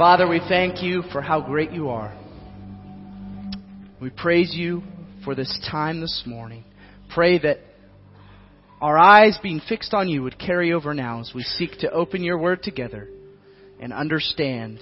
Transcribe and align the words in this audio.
Father, 0.00 0.26
we 0.26 0.40
thank 0.48 0.82
you 0.82 1.02
for 1.12 1.20
how 1.20 1.42
great 1.42 1.72
you 1.72 1.90
are. 1.90 2.16
We 4.00 4.08
praise 4.08 4.54
you 4.54 4.82
for 5.24 5.34
this 5.34 5.60
time 5.70 6.00
this 6.00 6.22
morning. 6.24 6.64
Pray 7.12 7.38
that 7.40 7.58
our 8.80 8.96
eyes 8.96 9.38
being 9.42 9.60
fixed 9.68 9.92
on 9.92 10.08
you 10.08 10.22
would 10.22 10.38
carry 10.38 10.72
over 10.72 10.94
now 10.94 11.20
as 11.20 11.32
we 11.34 11.42
seek 11.42 11.72
to 11.80 11.90
open 11.90 12.24
your 12.24 12.38
word 12.38 12.62
together 12.62 13.10
and 13.78 13.92
understand 13.92 14.78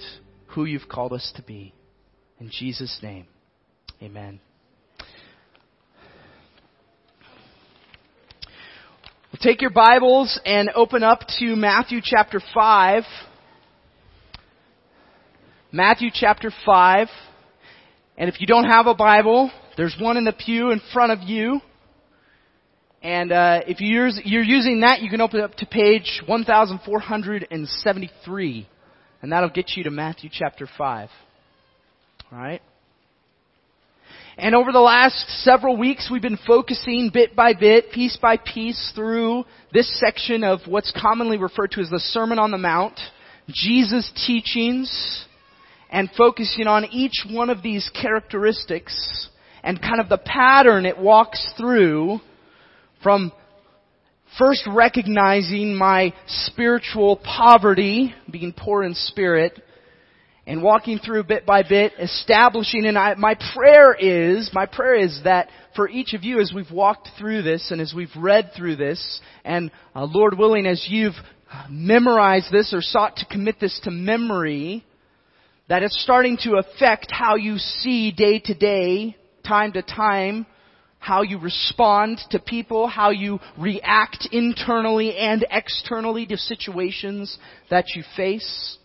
who 0.51 0.63
you've 0.63 0.87
called 0.87 1.11
us 1.11 1.33
to 1.35 1.41
be. 1.41 1.73
In 2.39 2.49
Jesus' 2.49 2.97
name, 3.03 3.27
amen. 4.01 4.39
Take 9.41 9.61
your 9.61 9.71
Bibles 9.71 10.39
and 10.45 10.69
open 10.73 11.03
up 11.03 11.23
to 11.39 11.57
Matthew 11.57 11.99
chapter 12.01 12.41
5. 12.53 13.03
Matthew 15.71 16.09
chapter 16.11 16.51
5. 16.65 17.07
And 18.17 18.27
if 18.27 18.41
you 18.41 18.47
don't 18.47 18.65
have 18.65 18.87
a 18.87 18.95
Bible, 18.95 19.51
there's 19.77 19.95
one 19.99 20.17
in 20.17 20.25
the 20.25 20.33
pew 20.33 20.71
in 20.71 20.81
front 20.91 21.11
of 21.11 21.19
you. 21.21 21.61
And 23.03 23.31
uh, 23.31 23.61
if 23.67 23.79
you're, 23.79 24.09
you're 24.25 24.43
using 24.43 24.79
that, 24.81 25.01
you 25.01 25.11
can 25.11 25.21
open 25.21 25.41
it 25.41 25.43
up 25.43 25.53
to 25.57 25.67
page 25.67 26.23
1473. 26.25 28.67
And 29.21 29.31
that'll 29.31 29.49
get 29.49 29.73
you 29.75 29.83
to 29.83 29.91
Matthew 29.91 30.31
chapter 30.33 30.67
5. 30.75 31.09
Alright? 32.33 32.63
And 34.39 34.55
over 34.55 34.71
the 34.71 34.79
last 34.79 35.43
several 35.43 35.77
weeks, 35.77 36.09
we've 36.11 36.21
been 36.21 36.39
focusing 36.47 37.11
bit 37.13 37.35
by 37.35 37.53
bit, 37.53 37.91
piece 37.91 38.17
by 38.17 38.37
piece, 38.37 38.91
through 38.95 39.45
this 39.71 39.99
section 39.99 40.43
of 40.43 40.61
what's 40.65 40.91
commonly 40.99 41.37
referred 41.37 41.69
to 41.71 41.81
as 41.81 41.91
the 41.91 41.99
Sermon 41.99 42.39
on 42.39 42.49
the 42.49 42.57
Mount, 42.57 42.99
Jesus' 43.47 44.11
teachings, 44.25 45.27
and 45.89 46.09
focusing 46.17 46.67
on 46.67 46.85
each 46.85 47.25
one 47.29 47.49
of 47.49 47.63
these 47.63 47.89
characteristics 47.99 49.29
and 49.63 49.81
kind 49.81 49.99
of 49.99 50.09
the 50.09 50.17
pattern 50.17 50.85
it 50.85 50.97
walks 50.97 51.53
through 51.57 52.19
from 53.03 53.31
first 54.37 54.67
recognizing 54.71 55.75
my 55.75 56.13
spiritual 56.27 57.17
poverty, 57.17 58.13
being 58.29 58.53
poor 58.55 58.83
in 58.83 58.93
spirit, 58.93 59.59
and 60.45 60.63
walking 60.63 60.97
through 60.99 61.23
bit 61.23 61.45
by 61.45 61.63
bit, 61.63 61.93
establishing, 61.99 62.85
and 62.85 62.97
I, 62.97 63.15
my 63.15 63.35
prayer 63.53 63.93
is, 63.93 64.49
my 64.53 64.65
prayer 64.65 64.95
is 64.95 65.21
that 65.23 65.49
for 65.75 65.87
each 65.87 66.13
of 66.13 66.23
you 66.23 66.39
as 66.39 66.51
we've 66.53 66.71
walked 66.71 67.09
through 67.19 67.43
this 67.43 67.69
and 67.71 67.79
as 67.79 67.93
we've 67.95 68.09
read 68.17 68.51
through 68.55 68.75
this, 68.75 69.21
and 69.45 69.71
uh, 69.95 70.05
Lord 70.05 70.37
willing, 70.37 70.65
as 70.65 70.87
you've 70.89 71.13
memorized 71.69 72.51
this 72.51 72.73
or 72.73 72.81
sought 72.81 73.17
to 73.17 73.25
commit 73.25 73.59
this 73.59 73.79
to 73.83 73.91
memory, 73.91 74.83
that 75.69 75.83
it's 75.83 76.01
starting 76.03 76.37
to 76.41 76.55
affect 76.55 77.11
how 77.11 77.35
you 77.35 77.57
see 77.57 78.11
day 78.11 78.39
to 78.39 78.55
day, 78.55 79.15
time 79.47 79.71
to 79.73 79.83
time, 79.83 80.45
how 80.97 81.21
you 81.21 81.39
respond 81.39 82.19
to 82.31 82.39
people, 82.39 82.87
how 82.87 83.11
you 83.11 83.39
react 83.57 84.27
internally 84.31 85.15
and 85.15 85.45
externally 85.49 86.25
to 86.25 86.35
situations 86.35 87.37
that 87.69 87.85
you 87.95 88.03
face. 88.17 88.77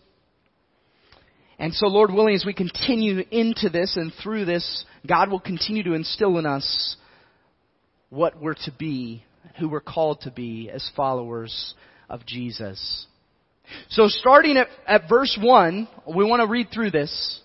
And 1.57 1.73
so, 1.73 1.87
Lord 1.87 2.11
willing, 2.11 2.35
as 2.35 2.45
we 2.45 2.53
continue 2.53 3.23
into 3.31 3.69
this 3.69 3.97
and 3.97 4.13
through 4.21 4.45
this, 4.45 4.85
God 5.07 5.29
will 5.29 5.39
continue 5.39 5.83
to 5.83 5.93
instill 5.93 6.37
in 6.37 6.45
us 6.45 6.97
what 8.09 8.41
we're 8.41 8.53
to 8.53 8.73
be, 8.77 9.23
who 9.59 9.69
we're 9.69 9.81
called 9.81 10.21
to 10.21 10.31
be 10.31 10.69
as 10.69 10.87
followers 10.95 11.73
of 12.09 12.25
Jesus. 12.25 13.07
So 13.89 14.07
starting 14.07 14.57
at, 14.57 14.67
at 14.87 15.09
verse 15.09 15.37
1, 15.41 15.87
we 16.15 16.25
want 16.25 16.41
to 16.41 16.47
read 16.47 16.67
through 16.73 16.91
this 16.91 17.39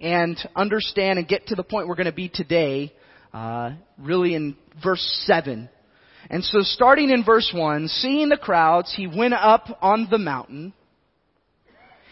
and 0.00 0.38
understand 0.54 1.18
and 1.18 1.26
get 1.26 1.48
to 1.48 1.54
the 1.54 1.62
point 1.62 1.88
we're 1.88 1.96
going 1.96 2.06
to 2.06 2.12
be 2.12 2.28
today, 2.28 2.92
uh, 3.32 3.72
really 3.98 4.34
in 4.34 4.56
verse 4.82 5.02
7. 5.26 5.68
And 6.30 6.44
so 6.44 6.60
starting 6.60 7.10
in 7.10 7.24
verse 7.24 7.50
1, 7.54 7.88
seeing 7.88 8.28
the 8.28 8.36
crowds, 8.36 8.92
he 8.96 9.06
went 9.06 9.34
up 9.34 9.78
on 9.80 10.08
the 10.10 10.18
mountain 10.18 10.72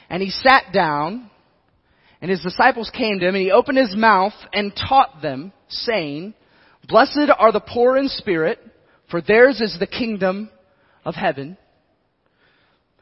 and 0.08 0.22
he 0.22 0.30
sat 0.30 0.72
down 0.72 1.30
and 2.20 2.30
his 2.30 2.42
disciples 2.42 2.90
came 2.96 3.18
to 3.18 3.28
him, 3.28 3.34
and 3.34 3.44
he 3.44 3.50
opened 3.50 3.78
his 3.78 3.94
mouth 3.94 4.32
and 4.52 4.72
taught 4.74 5.20
them, 5.20 5.52
saying, 5.68 6.34
Blessed 6.88 7.30
are 7.38 7.52
the 7.52 7.60
poor 7.60 7.96
in 7.96 8.08
spirit, 8.08 8.58
for 9.10 9.20
theirs 9.20 9.60
is 9.60 9.76
the 9.78 9.86
kingdom 9.86 10.48
of 11.04 11.14
heaven. 11.14 11.58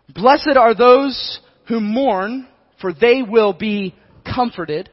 Blessed 0.09 0.57
are 0.57 0.75
those 0.75 1.41
who 1.69 1.81
mourn, 1.81 2.47
for 2.81 2.93
they 2.93 3.23
will 3.23 3.53
be 3.53 3.95
comforted. 4.25 4.91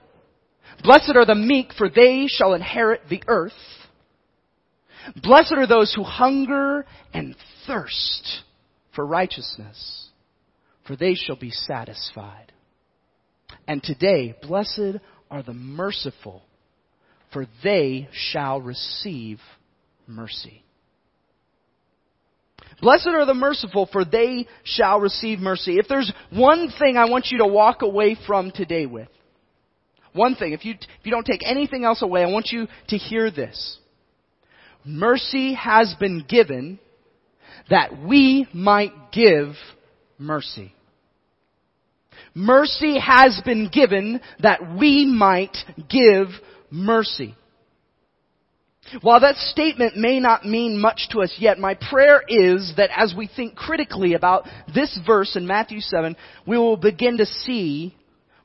Blessed 0.83 1.13
are 1.15 1.25
the 1.25 1.35
meek, 1.35 1.73
for 1.77 1.89
they 1.89 2.25
shall 2.27 2.53
inherit 2.53 3.01
the 3.09 3.23
earth. 3.27 3.51
Blessed 5.21 5.53
are 5.53 5.67
those 5.67 5.93
who 5.93 6.03
hunger 6.03 6.85
and 7.13 7.35
thirst 7.67 8.43
for 8.95 9.05
righteousness, 9.05 10.09
for 10.85 10.95
they 10.95 11.15
shall 11.15 11.35
be 11.35 11.51
satisfied. 11.51 12.51
And 13.67 13.81
today, 13.81 14.35
blessed 14.41 14.97
are 15.29 15.43
the 15.43 15.53
merciful, 15.53 16.43
for 17.33 17.47
they 17.63 18.09
shall 18.11 18.61
receive 18.61 19.39
mercy. 20.07 20.63
Blessed 22.81 23.07
are 23.07 23.25
the 23.25 23.33
merciful, 23.33 23.87
for 23.91 24.03
they 24.03 24.47
shall 24.63 24.99
receive 24.99 25.39
mercy. 25.39 25.77
If 25.77 25.87
there's 25.87 26.11
one 26.31 26.71
thing 26.79 26.97
I 26.97 27.09
want 27.09 27.27
you 27.31 27.37
to 27.39 27.47
walk 27.47 27.83
away 27.83 28.17
from 28.25 28.51
today 28.51 28.87
with, 28.87 29.07
one 30.13 30.35
thing, 30.35 30.53
if 30.53 30.65
you, 30.65 30.73
if 30.73 31.05
you 31.05 31.11
don't 31.11 31.25
take 31.25 31.47
anything 31.47 31.85
else 31.85 32.01
away, 32.01 32.23
I 32.23 32.27
want 32.27 32.47
you 32.51 32.67
to 32.89 32.97
hear 32.97 33.31
this. 33.31 33.77
Mercy 34.83 35.53
has 35.53 35.95
been 35.99 36.25
given 36.27 36.79
that 37.69 38.03
we 38.03 38.47
might 38.53 38.91
give 39.11 39.53
mercy. 40.17 40.73
Mercy 42.33 42.99
has 42.99 43.41
been 43.45 43.69
given 43.71 44.21
that 44.41 44.75
we 44.77 45.05
might 45.05 45.55
give 45.89 46.27
mercy. 46.71 47.35
While 48.99 49.21
that 49.21 49.37
statement 49.37 49.95
may 49.95 50.19
not 50.19 50.45
mean 50.45 50.79
much 50.79 51.07
to 51.11 51.21
us 51.21 51.33
yet, 51.39 51.57
my 51.57 51.75
prayer 51.75 52.21
is 52.27 52.73
that 52.75 52.89
as 52.95 53.13
we 53.15 53.27
think 53.33 53.55
critically 53.55 54.13
about 54.13 54.47
this 54.73 54.99
verse 55.05 55.35
in 55.37 55.47
Matthew 55.47 55.79
7, 55.79 56.15
we 56.45 56.57
will 56.57 56.75
begin 56.75 57.17
to 57.17 57.25
see 57.25 57.95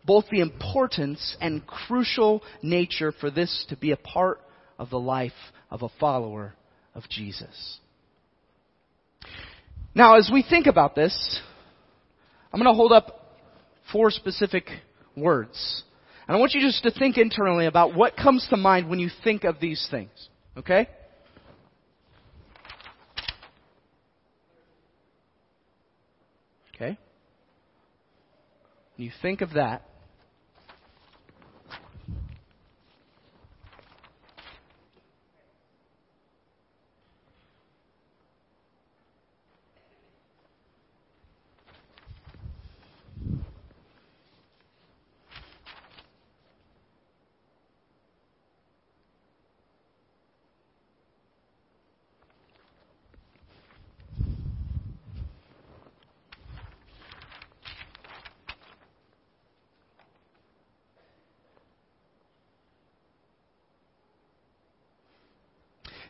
both 0.04 0.26
the 0.30 0.40
importance 0.40 1.36
and 1.40 1.66
crucial 1.66 2.42
nature 2.62 3.12
for 3.12 3.30
this 3.30 3.66
to 3.70 3.76
be 3.76 3.90
a 3.90 3.96
part 3.96 4.40
of 4.78 4.88
the 4.90 5.00
life 5.00 5.32
of 5.70 5.82
a 5.82 5.88
follower 6.00 6.54
of 6.94 7.02
Jesus. 7.08 7.78
Now, 9.94 10.16
as 10.16 10.30
we 10.32 10.44
think 10.48 10.66
about 10.66 10.94
this, 10.94 11.40
I'm 12.52 12.60
going 12.60 12.72
to 12.72 12.76
hold 12.76 12.92
up 12.92 13.34
four 13.90 14.10
specific 14.10 14.68
words. 15.16 15.82
And 16.28 16.36
I 16.36 16.40
want 16.40 16.54
you 16.54 16.60
just 16.60 16.82
to 16.84 16.90
think 16.90 17.18
internally 17.18 17.66
about 17.66 17.94
what 17.94 18.16
comes 18.16 18.46
to 18.50 18.56
mind 18.56 18.88
when 18.88 18.98
you 18.98 19.10
think 19.24 19.44
of 19.44 19.58
these 19.60 19.86
things. 19.90 20.10
Okay? 20.56 20.88
Okay? 26.74 26.98
You 28.96 29.10
think 29.20 29.42
of 29.42 29.54
that, 29.54 29.82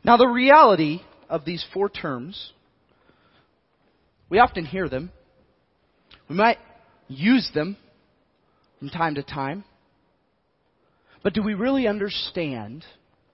Now, 0.07 0.17
the 0.17 0.29
reality 0.29 1.01
of 1.29 1.45
these 1.45 1.67
four 1.75 1.89
terms, 1.89 2.53
we 4.31 4.39
often 4.39 4.65
hear 4.65 4.89
them. 4.89 5.11
We 6.31 6.37
might 6.37 6.59
use 7.09 7.51
them 7.53 7.77
from 8.79 8.91
time 8.91 9.17
to 9.17 9.25
time. 9.25 9.65
But 11.25 11.35
do 11.35 11.43
we 11.43 11.55
really 11.55 11.89
understand 11.89 12.85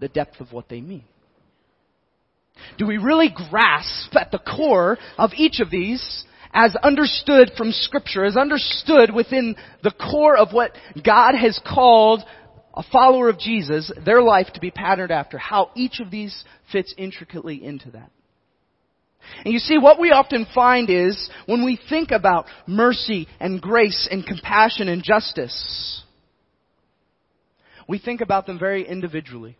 the 0.00 0.08
depth 0.08 0.40
of 0.40 0.50
what 0.50 0.70
they 0.70 0.80
mean? 0.80 1.04
Do 2.78 2.86
we 2.86 2.96
really 2.96 3.28
grasp 3.28 4.16
at 4.16 4.30
the 4.30 4.38
core 4.38 4.96
of 5.18 5.32
each 5.36 5.60
of 5.60 5.70
these 5.70 6.24
as 6.54 6.74
understood 6.76 7.50
from 7.54 7.72
scripture, 7.72 8.24
as 8.24 8.38
understood 8.38 9.14
within 9.14 9.56
the 9.82 9.90
core 9.90 10.38
of 10.38 10.52
what 10.52 10.72
God 11.04 11.34
has 11.34 11.60
called 11.66 12.22
a 12.74 12.82
follower 12.82 13.28
of 13.28 13.38
Jesus, 13.38 13.92
their 14.04 14.22
life 14.22 14.48
to 14.54 14.60
be 14.60 14.70
patterned 14.70 15.12
after, 15.12 15.38
how 15.38 15.70
each 15.74 16.00
of 16.00 16.10
these 16.10 16.44
fits 16.70 16.94
intricately 16.96 17.62
into 17.62 17.90
that. 17.90 18.10
And 19.44 19.52
you 19.52 19.60
see, 19.60 19.78
what 19.78 20.00
we 20.00 20.10
often 20.10 20.46
find 20.54 20.90
is 20.90 21.30
when 21.46 21.64
we 21.64 21.78
think 21.88 22.10
about 22.10 22.46
mercy 22.66 23.28
and 23.40 23.60
grace 23.60 24.08
and 24.10 24.26
compassion 24.26 24.88
and 24.88 25.02
justice, 25.02 26.02
we 27.88 27.98
think 27.98 28.20
about 28.20 28.46
them 28.46 28.58
very 28.58 28.86
individually. 28.86 29.56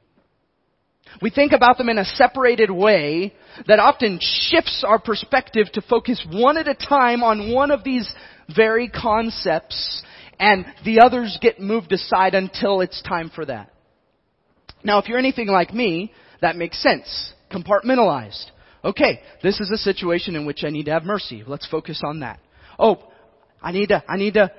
We 1.20 1.30
think 1.30 1.52
about 1.52 1.78
them 1.78 1.88
in 1.88 1.98
a 1.98 2.04
separated 2.04 2.70
way 2.70 3.34
that 3.66 3.78
often 3.78 4.18
shifts 4.20 4.84
our 4.86 4.98
perspective 4.98 5.66
to 5.74 5.82
focus 5.82 6.24
one 6.30 6.56
at 6.56 6.68
a 6.68 6.74
time 6.74 7.22
on 7.22 7.52
one 7.52 7.70
of 7.70 7.84
these 7.84 8.10
very 8.54 8.88
concepts 8.88 10.02
and 10.42 10.66
the 10.84 11.00
others 11.00 11.38
get 11.40 11.60
moved 11.60 11.92
aside 11.92 12.34
until 12.34 12.80
it's 12.80 13.00
time 13.02 13.30
for 13.32 13.46
that. 13.46 13.72
Now, 14.82 14.98
if 14.98 15.08
you're 15.08 15.18
anything 15.18 15.46
like 15.46 15.72
me, 15.72 16.12
that 16.40 16.56
makes 16.56 16.82
sense. 16.82 17.32
Compartmentalized. 17.52 18.46
Okay, 18.84 19.20
this 19.44 19.60
is 19.60 19.70
a 19.70 19.76
situation 19.76 20.34
in 20.34 20.44
which 20.44 20.64
I 20.64 20.70
need 20.70 20.86
to 20.86 20.90
have 20.90 21.04
mercy. 21.04 21.44
Let's 21.46 21.68
focus 21.68 22.02
on 22.04 22.20
that. 22.20 22.40
Oh, 22.76 23.08
I 23.62 23.70
need 23.70 23.90
to, 23.90 24.02
I 24.08 24.16
need 24.16 24.34
to 24.34 24.50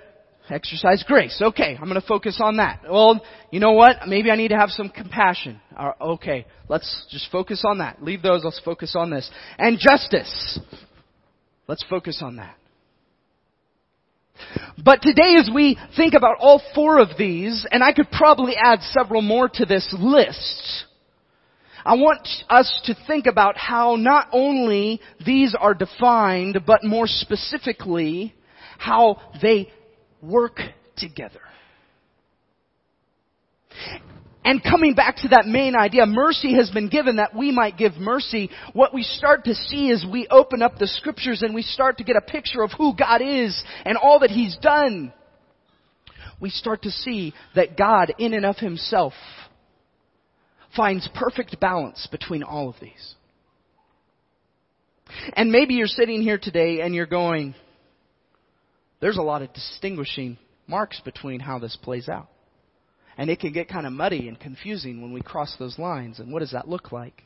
exercise 0.49 1.03
grace. 1.05 1.41
Okay, 1.41 1.75
I'm 1.75 1.89
going 1.89 1.99
to 1.99 2.07
focus 2.07 2.39
on 2.41 2.57
that. 2.57 2.83
Well, 2.89 3.21
you 3.51 3.59
know 3.59 3.73
what? 3.73 4.07
Maybe 4.07 4.31
I 4.31 4.37
need 4.37 4.49
to 4.49 4.57
have 4.57 4.69
some 4.69 4.87
compassion. 4.87 5.59
Uh, 5.77 5.91
okay, 5.99 6.45
let's 6.69 7.05
just 7.11 7.29
focus 7.29 7.63
on 7.67 7.79
that. 7.79 8.01
Leave 8.01 8.21
those, 8.21 8.45
let's 8.45 8.61
focus 8.63 8.95
on 8.95 9.09
this. 9.09 9.29
And 9.57 9.77
justice. 9.77 10.59
Let's 11.67 11.83
focus 11.89 12.19
on 12.21 12.37
that. 12.37 12.55
But 14.81 15.01
today 15.01 15.35
as 15.39 15.49
we 15.53 15.77
think 15.95 16.13
about 16.13 16.37
all 16.39 16.61
four 16.73 16.99
of 16.99 17.09
these, 17.17 17.65
and 17.71 17.83
I 17.83 17.93
could 17.93 18.09
probably 18.11 18.55
add 18.55 18.81
several 18.81 19.21
more 19.21 19.49
to 19.49 19.65
this 19.65 19.93
list, 19.97 20.85
I 21.85 21.95
want 21.95 22.27
us 22.49 22.81
to 22.85 22.95
think 23.07 23.25
about 23.25 23.57
how 23.57 23.95
not 23.97 24.29
only 24.31 25.01
these 25.25 25.55
are 25.59 25.73
defined, 25.73 26.59
but 26.65 26.83
more 26.83 27.07
specifically, 27.07 28.33
how 28.77 29.21
they 29.41 29.71
work 30.21 30.59
together. 30.95 31.41
And 34.45 34.61
coming 34.61 34.93
back 34.93 35.17
to 35.17 35.29
that 35.29 35.47
main 35.47 35.75
idea, 35.75 36.05
mercy 36.05 36.55
has 36.55 36.69
been 36.69 36.89
given 36.89 37.15
that 37.15 37.35
we 37.35 37.51
might 37.51 37.77
give 37.77 37.93
mercy. 37.95 38.49
What 38.73 38.93
we 38.93 39.03
start 39.03 39.45
to 39.45 39.55
see 39.55 39.89
is 39.89 40.05
we 40.05 40.27
open 40.29 40.61
up 40.61 40.77
the 40.77 40.87
scriptures 40.87 41.41
and 41.41 41.55
we 41.55 41.61
start 41.61 41.97
to 41.99 42.03
get 42.03 42.17
a 42.17 42.21
picture 42.21 42.61
of 42.61 42.71
who 42.77 42.93
God 42.95 43.21
is 43.21 43.63
and 43.85 43.97
all 43.97 44.19
that 44.19 44.31
He's 44.31 44.57
done. 44.61 45.13
We 46.41 46.49
start 46.49 46.81
to 46.81 46.91
see 46.91 47.33
that 47.55 47.77
God 47.77 48.13
in 48.19 48.33
and 48.33 48.45
of 48.45 48.57
Himself 48.57 49.13
finds 50.75 51.07
perfect 51.15 51.57
balance 51.59 52.07
between 52.11 52.43
all 52.43 52.67
of 52.67 52.75
these. 52.81 53.15
And 55.33 55.51
maybe 55.51 55.75
you're 55.75 55.87
sitting 55.87 56.21
here 56.21 56.39
today 56.41 56.81
and 56.81 56.93
you're 56.93 57.05
going, 57.05 57.55
there's 58.99 59.17
a 59.17 59.21
lot 59.21 59.41
of 59.41 59.53
distinguishing 59.53 60.37
marks 60.67 60.99
between 61.01 61.39
how 61.39 61.59
this 61.59 61.77
plays 61.81 62.09
out. 62.09 62.27
And 63.17 63.29
it 63.29 63.39
can 63.39 63.53
get 63.53 63.69
kind 63.69 63.85
of 63.85 63.93
muddy 63.93 64.27
and 64.27 64.39
confusing 64.39 65.01
when 65.01 65.13
we 65.13 65.21
cross 65.21 65.55
those 65.59 65.77
lines. 65.77 66.19
And 66.19 66.31
what 66.31 66.39
does 66.39 66.51
that 66.51 66.67
look 66.67 66.91
like? 66.91 67.23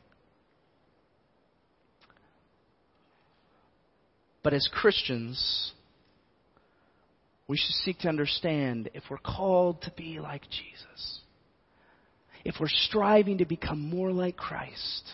But 4.42 4.54
as 4.54 4.68
Christians, 4.72 5.72
we 7.48 7.56
should 7.56 7.74
seek 7.84 7.98
to 8.00 8.08
understand 8.08 8.90
if 8.94 9.04
we're 9.10 9.18
called 9.18 9.82
to 9.82 9.92
be 9.96 10.20
like 10.20 10.42
Jesus, 10.42 11.20
if 12.44 12.56
we're 12.60 12.68
striving 12.68 13.38
to 13.38 13.46
become 13.46 13.80
more 13.80 14.12
like 14.12 14.36
Christ, 14.36 15.04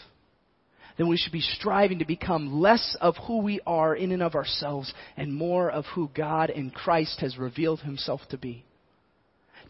then 0.98 1.08
we 1.08 1.16
should 1.16 1.32
be 1.32 1.40
striving 1.40 2.00
to 2.00 2.04
become 2.04 2.60
less 2.60 2.96
of 3.00 3.16
who 3.26 3.38
we 3.38 3.60
are 3.66 3.94
in 3.94 4.12
and 4.12 4.22
of 4.22 4.34
ourselves 4.34 4.92
and 5.16 5.34
more 5.34 5.70
of 5.70 5.84
who 5.86 6.10
God 6.14 6.50
in 6.50 6.70
Christ 6.70 7.20
has 7.20 7.38
revealed 7.38 7.80
himself 7.80 8.20
to 8.30 8.38
be 8.38 8.64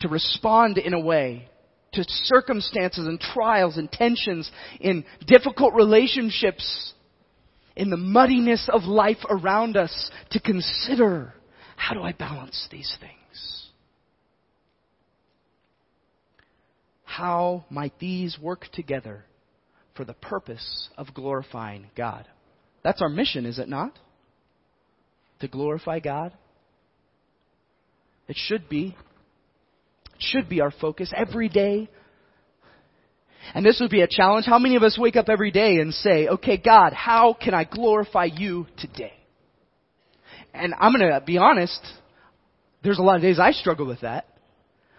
to 0.00 0.08
respond 0.08 0.78
in 0.78 0.94
a 0.94 1.00
way 1.00 1.48
to 1.94 2.04
circumstances 2.08 3.06
and 3.06 3.20
trials 3.20 3.76
and 3.76 3.90
tensions 3.90 4.50
in 4.80 5.04
difficult 5.26 5.74
relationships, 5.74 6.92
in 7.76 7.90
the 7.90 7.96
muddiness 7.96 8.68
of 8.72 8.82
life 8.84 9.24
around 9.28 9.76
us, 9.76 10.10
to 10.30 10.40
consider 10.40 11.32
how 11.76 11.94
do 11.94 12.02
I 12.02 12.12
balance 12.12 12.68
these 12.70 12.96
things? 13.00 13.70
How 17.04 17.64
might 17.70 17.98
these 18.00 18.38
work 18.40 18.66
together 18.72 19.24
for 19.96 20.04
the 20.04 20.14
purpose 20.14 20.88
of 20.96 21.14
glorifying 21.14 21.86
God? 21.96 22.26
That's 22.82 23.00
our 23.00 23.08
mission, 23.08 23.46
is 23.46 23.58
it 23.58 23.68
not? 23.68 23.98
To 25.40 25.48
glorify 25.48 26.00
God? 26.00 26.32
It 28.26 28.36
should 28.36 28.68
be 28.68 28.96
should 30.18 30.48
be 30.48 30.60
our 30.60 30.70
focus 30.70 31.12
every 31.14 31.48
day. 31.48 31.88
And 33.54 33.64
this 33.64 33.78
would 33.80 33.90
be 33.90 34.00
a 34.00 34.08
challenge. 34.08 34.46
How 34.46 34.58
many 34.58 34.76
of 34.76 34.82
us 34.82 34.98
wake 34.98 35.16
up 35.16 35.28
every 35.28 35.50
day 35.50 35.76
and 35.76 35.92
say, 35.92 36.28
okay, 36.28 36.56
God, 36.56 36.92
how 36.92 37.34
can 37.34 37.52
I 37.52 37.64
glorify 37.64 38.24
you 38.24 38.66
today? 38.78 39.12
And 40.54 40.72
I'm 40.78 40.92
going 40.96 41.10
to 41.10 41.20
be 41.20 41.36
honest, 41.36 41.80
there's 42.82 42.98
a 42.98 43.02
lot 43.02 43.16
of 43.16 43.22
days 43.22 43.38
I 43.38 43.52
struggle 43.52 43.86
with 43.86 44.00
that. 44.00 44.26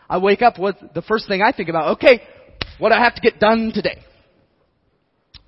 I 0.07 0.19
wake 0.19 0.41
up 0.41 0.59
with 0.59 0.75
the 0.93 1.01
first 1.01 1.27
thing 1.27 1.41
I 1.41 1.51
think 1.51 1.69
about, 1.69 1.97
okay, 1.97 2.21
what 2.77 2.89
do 2.89 2.95
I 2.95 3.03
have 3.03 3.15
to 3.15 3.21
get 3.21 3.39
done 3.39 3.71
today? 3.73 3.99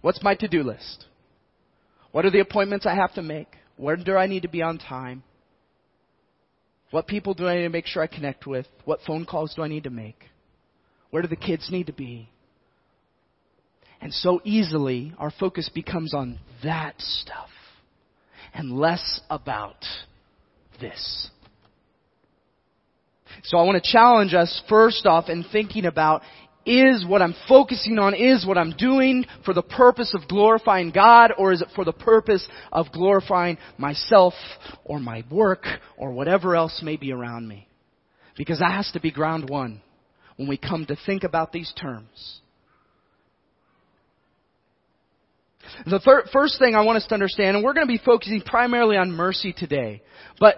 What's 0.01 0.23
my 0.23 0.35
to-do 0.35 0.63
list? 0.63 1.05
What 2.11 2.25
are 2.25 2.31
the 2.31 2.39
appointments 2.39 2.85
I 2.85 2.95
have 2.95 3.13
to 3.15 3.21
make? 3.21 3.49
Where 3.75 3.95
do 3.95 4.15
I 4.15 4.25
need 4.25 4.43
to 4.43 4.47
be 4.47 4.61
on 4.61 4.79
time? 4.79 5.23
What 6.91 7.07
people 7.07 7.33
do 7.33 7.47
I 7.47 7.55
need 7.55 7.63
to 7.63 7.69
make 7.69 7.85
sure 7.85 8.01
I 8.01 8.07
connect 8.07 8.47
with? 8.47 8.65
What 8.85 8.99
phone 9.05 9.25
calls 9.25 9.53
do 9.55 9.61
I 9.61 9.67
need 9.67 9.83
to 9.83 9.89
make? 9.89 10.23
Where 11.09 11.21
do 11.21 11.27
the 11.27 11.35
kids 11.35 11.69
need 11.71 11.87
to 11.87 11.93
be? 11.93 12.29
And 13.99 14.13
so 14.13 14.41
easily, 14.43 15.13
our 15.17 15.31
focus 15.31 15.69
becomes 15.73 16.13
on 16.13 16.39
that 16.63 16.95
stuff 16.99 17.49
and 18.53 18.71
less 18.71 19.21
about 19.29 19.83
this. 20.79 21.29
So 23.43 23.57
I 23.57 23.63
want 23.63 23.83
to 23.83 23.91
challenge 23.91 24.33
us 24.33 24.61
first 24.69 25.05
off 25.05 25.29
in 25.29 25.43
thinking 25.51 25.85
about 25.85 26.21
is 26.67 27.05
what 27.05 27.21
I'm 27.21 27.35
focusing 27.47 27.97
on, 27.97 28.13
is 28.13 28.45
what 28.45 28.57
I'm 28.57 28.75
doing 28.77 29.25
for 29.45 29.53
the 29.53 29.63
purpose 29.63 30.13
of 30.13 30.27
glorifying 30.27 30.91
God, 30.91 31.31
or 31.37 31.53
is 31.53 31.61
it 31.61 31.69
for 31.75 31.85
the 31.85 31.93
purpose 31.93 32.47
of 32.71 32.91
glorifying 32.91 33.57
myself, 33.77 34.33
or 34.83 34.99
my 34.99 35.23
work, 35.31 35.65
or 35.97 36.11
whatever 36.11 36.55
else 36.55 36.81
may 36.83 36.97
be 36.97 37.11
around 37.11 37.47
me? 37.47 37.67
Because 38.35 38.59
that 38.59 38.73
has 38.73 38.91
to 38.91 38.99
be 38.99 39.11
ground 39.11 39.49
one 39.49 39.81
when 40.35 40.47
we 40.47 40.57
come 40.57 40.85
to 40.85 40.97
think 41.05 41.23
about 41.23 41.51
these 41.51 41.73
terms. 41.79 42.41
The 45.85 45.99
third, 45.99 46.25
first 46.31 46.59
thing 46.59 46.75
I 46.75 46.81
want 46.81 46.97
us 46.97 47.05
to 47.07 47.13
understand, 47.13 47.55
and 47.57 47.65
we're 47.65 47.73
going 47.73 47.87
to 47.87 47.91
be 47.91 48.01
focusing 48.03 48.41
primarily 48.41 48.97
on 48.97 49.11
mercy 49.11 49.53
today, 49.53 50.01
but 50.39 50.55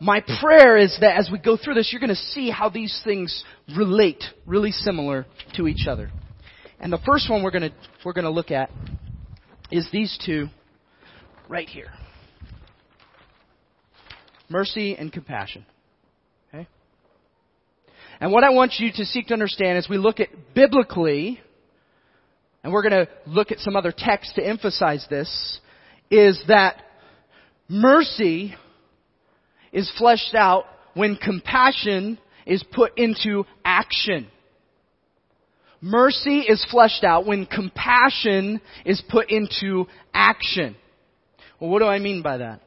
my 0.00 0.22
prayer 0.40 0.76
is 0.76 0.96
that 1.00 1.16
as 1.16 1.30
we 1.30 1.38
go 1.38 1.56
through 1.56 1.74
this, 1.74 1.90
you're 1.90 2.00
going 2.00 2.10
to 2.10 2.16
see 2.16 2.50
how 2.50 2.68
these 2.68 3.00
things 3.04 3.44
relate 3.76 4.22
really 4.44 4.70
similar 4.70 5.26
to 5.54 5.66
each 5.66 5.86
other. 5.88 6.10
And 6.78 6.92
the 6.92 6.98
first 7.06 7.30
one 7.30 7.42
we're 7.42 7.50
going 7.50 7.70
to, 7.70 7.74
we're 8.04 8.12
going 8.12 8.24
to 8.24 8.30
look 8.30 8.50
at 8.50 8.70
is 9.70 9.88
these 9.90 10.18
two 10.24 10.48
right 11.48 11.68
here. 11.68 11.90
Mercy 14.48 14.94
and 14.96 15.12
compassion. 15.12 15.64
Okay? 16.52 16.68
And 18.20 18.30
what 18.30 18.44
I 18.44 18.50
want 18.50 18.74
you 18.78 18.92
to 18.92 19.04
seek 19.06 19.28
to 19.28 19.32
understand 19.32 19.78
as 19.78 19.88
we 19.88 19.96
look 19.96 20.20
at 20.20 20.28
biblically, 20.54 21.40
and 22.62 22.72
we're 22.72 22.88
going 22.88 23.06
to 23.06 23.08
look 23.26 23.50
at 23.50 23.58
some 23.60 23.76
other 23.76 23.92
texts 23.96 24.34
to 24.34 24.46
emphasize 24.46 25.06
this, 25.08 25.60
is 26.10 26.40
that 26.48 26.82
mercy 27.68 28.54
is 29.76 29.92
fleshed 29.98 30.34
out 30.34 30.64
when 30.94 31.16
compassion 31.16 32.18
is 32.46 32.64
put 32.72 32.96
into 32.96 33.44
action. 33.62 34.26
Mercy 35.82 36.38
is 36.38 36.66
fleshed 36.70 37.04
out 37.04 37.26
when 37.26 37.44
compassion 37.44 38.62
is 38.86 39.02
put 39.10 39.30
into 39.30 39.84
action. 40.14 40.74
Well, 41.60 41.68
what 41.68 41.80
do 41.80 41.84
I 41.84 41.98
mean 41.98 42.22
by 42.22 42.38
that? 42.38 42.62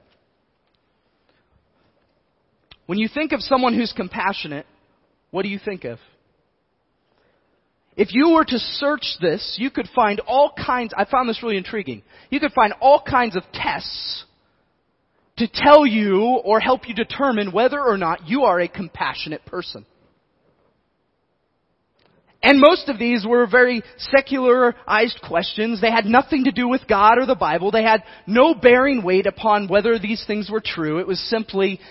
When 2.86 3.00
you 3.00 3.10
think 3.12 3.32
of 3.32 3.42
someone 3.42 3.74
who's 3.74 3.92
compassionate, 3.92 4.68
what 5.32 5.42
do 5.42 5.50
you 5.50 5.60
think 5.63 5.86
of? 5.86 5.98
If 7.98 8.10
you 8.13 8.30
were 8.30 8.46
to 8.46 8.60
search 8.60 9.18
this, 9.20 9.56
you 9.60 9.72
could 9.72 9.89
find 9.96 10.20
all 10.22 10.54
kinds, 10.63 10.94
I 10.96 11.06
found 11.06 11.28
this 11.28 11.42
really 11.42 11.58
intriguing. 11.58 12.04
You 12.30 12.39
could 12.39 12.54
find 12.54 12.74
all 12.80 13.01
kinds 13.01 13.36
of 13.36 13.42
tests 13.51 14.25
to 15.39 15.48
tell 15.48 15.86
you 15.86 16.39
or 16.43 16.60
help 16.60 16.88
you 16.88 16.93
determine 16.93 17.51
whether 17.51 17.81
or 17.81 17.98
not 17.98 18.27
you 18.27 18.43
are 18.43 18.60
a 18.60 18.67
compassionate 18.67 19.46
person. 19.46 19.86
And 22.41 22.62
most 22.62 22.88
of 22.88 22.98
these 22.98 23.25
were 23.27 23.48
very 23.48 23.84
secularized 23.98 25.19
questions. 25.27 25.81
They 25.81 25.91
had 25.91 26.05
nothing 26.05 26.46
to 26.46 26.51
do 26.51 26.69
with 26.69 26.88
God 26.88 27.17
or 27.17 27.25
the 27.25 27.36
Bible. 27.36 27.72
They 27.72 27.84
had 27.84 28.03
no 28.25 28.53
bearing 28.53 29.03
weight 29.03 29.25
upon 29.25 29.67
whether 29.67 30.00
these 30.00 30.24
things 30.25 30.50
were 30.50 30.63
true. 30.63 31.00
It 31.00 31.08
was 31.08 31.19
simply, 31.29 31.81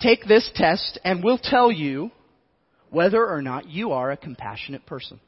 take 0.00 0.24
this 0.26 0.48
test 0.54 0.98
and 1.04 1.22
we'll 1.22 1.38
tell 1.38 1.70
you 1.70 2.10
whether 2.90 3.24
or 3.24 3.42
not 3.42 3.68
you 3.68 3.92
are 3.92 4.10
a 4.10 4.16
compassionate 4.16 4.86
person. 4.86 5.20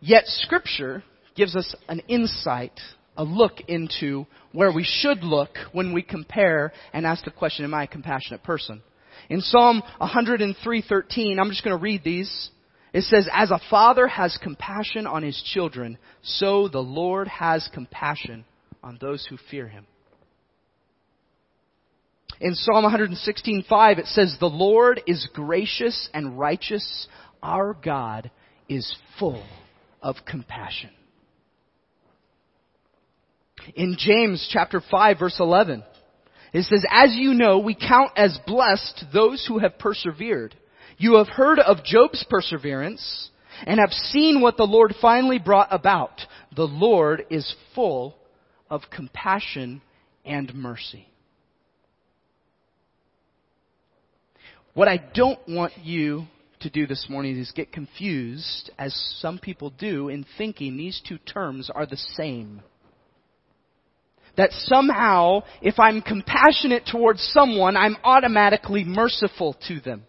Yet 0.00 0.24
scripture 0.26 1.02
gives 1.34 1.56
us 1.56 1.74
an 1.88 2.00
insight, 2.08 2.78
a 3.18 3.24
look 3.24 3.60
into 3.66 4.26
where 4.52 4.72
we 4.72 4.84
should 4.84 5.24
look 5.24 5.50
when 5.72 5.92
we 5.92 6.02
compare 6.02 6.72
and 6.92 7.04
ask 7.04 7.24
the 7.24 7.30
question, 7.30 7.64
am 7.64 7.74
I 7.74 7.82
a 7.82 7.88
compassionate 7.88 8.44
person? 8.44 8.80
In 9.28 9.40
Psalm 9.40 9.82
103:13, 10.00 11.38
I'm 11.38 11.50
just 11.50 11.64
going 11.64 11.76
to 11.76 11.82
read 11.82 12.02
these. 12.04 12.50
It 12.94 13.02
says, 13.02 13.28
"As 13.30 13.50
a 13.50 13.60
father 13.68 14.06
has 14.06 14.38
compassion 14.38 15.06
on 15.06 15.22
his 15.22 15.42
children, 15.42 15.98
so 16.22 16.68
the 16.68 16.82
Lord 16.82 17.28
has 17.28 17.68
compassion 17.74 18.46
on 18.82 18.96
those 19.00 19.26
who 19.26 19.36
fear 19.36 19.68
him." 19.68 19.86
In 22.40 22.54
Psalm 22.54 22.84
116:5 22.84 23.98
it 23.98 24.06
says, 24.06 24.38
"The 24.38 24.48
Lord 24.48 25.02
is 25.06 25.26
gracious 25.34 26.08
and 26.14 26.38
righteous; 26.38 27.08
our 27.42 27.74
God 27.74 28.30
is 28.68 28.96
full 29.18 29.44
of 30.00 30.24
compassion." 30.24 30.90
In 33.74 33.96
James 33.98 34.48
chapter 34.50 34.82
5 34.90 35.18
verse 35.18 35.36
11, 35.40 35.82
it 36.52 36.64
says, 36.64 36.84
As 36.90 37.14
you 37.14 37.34
know, 37.34 37.58
we 37.58 37.74
count 37.74 38.12
as 38.16 38.38
blessed 38.46 39.04
those 39.12 39.44
who 39.46 39.58
have 39.58 39.78
persevered. 39.78 40.54
You 40.96 41.16
have 41.16 41.28
heard 41.28 41.58
of 41.58 41.84
Job's 41.84 42.24
perseverance 42.28 43.30
and 43.66 43.78
have 43.80 43.90
seen 43.90 44.40
what 44.40 44.56
the 44.56 44.64
Lord 44.64 44.94
finally 45.00 45.38
brought 45.38 45.68
about. 45.70 46.20
The 46.54 46.64
Lord 46.64 47.26
is 47.30 47.54
full 47.74 48.16
of 48.70 48.82
compassion 48.94 49.82
and 50.24 50.54
mercy. 50.54 51.06
What 54.74 54.88
I 54.88 54.98
don't 55.14 55.40
want 55.48 55.72
you 55.82 56.26
to 56.60 56.70
do 56.70 56.86
this 56.86 57.06
morning 57.08 57.36
is 57.38 57.50
get 57.52 57.72
confused, 57.72 58.70
as 58.78 58.94
some 59.20 59.38
people 59.38 59.70
do, 59.70 60.08
in 60.08 60.24
thinking 60.36 60.76
these 60.76 61.00
two 61.08 61.18
terms 61.18 61.70
are 61.72 61.86
the 61.86 61.96
same 61.96 62.62
that 64.38 64.52
somehow, 64.52 65.42
if 65.60 65.78
I'm 65.78 66.00
compassionate 66.00 66.86
towards 66.86 67.20
someone, 67.34 67.76
I'm 67.76 67.96
automatically 68.04 68.84
merciful 68.84 69.56
to 69.66 69.80
them. 69.80 70.04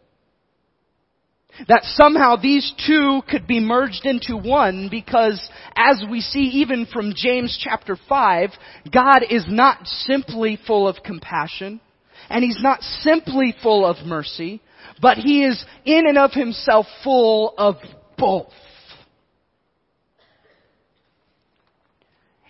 That 1.68 1.84
somehow 1.84 2.38
these 2.38 2.72
two 2.88 3.22
could 3.30 3.48
be 3.48 3.60
merged 3.60 4.06
into 4.06 4.38
one 4.38 4.88
because 4.90 5.50
as 5.76 6.02
we 6.10 6.22
see 6.22 6.44
even 6.62 6.86
from 6.86 7.14
James 7.16 7.60
chapter 7.62 7.98
5, 8.08 8.52
God 8.94 9.26
is 9.30 9.46
not 9.50 9.86
simply 9.86 10.58
full 10.66 10.88
of 10.88 11.04
compassion 11.04 11.82
and 12.30 12.44
He's 12.44 12.62
not 12.62 12.82
simply 12.82 13.54
full 13.62 13.86
of 13.86 14.06
mercy, 14.06 14.62
but 15.02 15.18
He 15.18 15.44
is 15.44 15.62
in 15.84 16.08
and 16.08 16.18
of 16.18 16.32
Himself 16.32 16.86
full 17.04 17.56
of 17.58 17.76
both. 18.18 18.54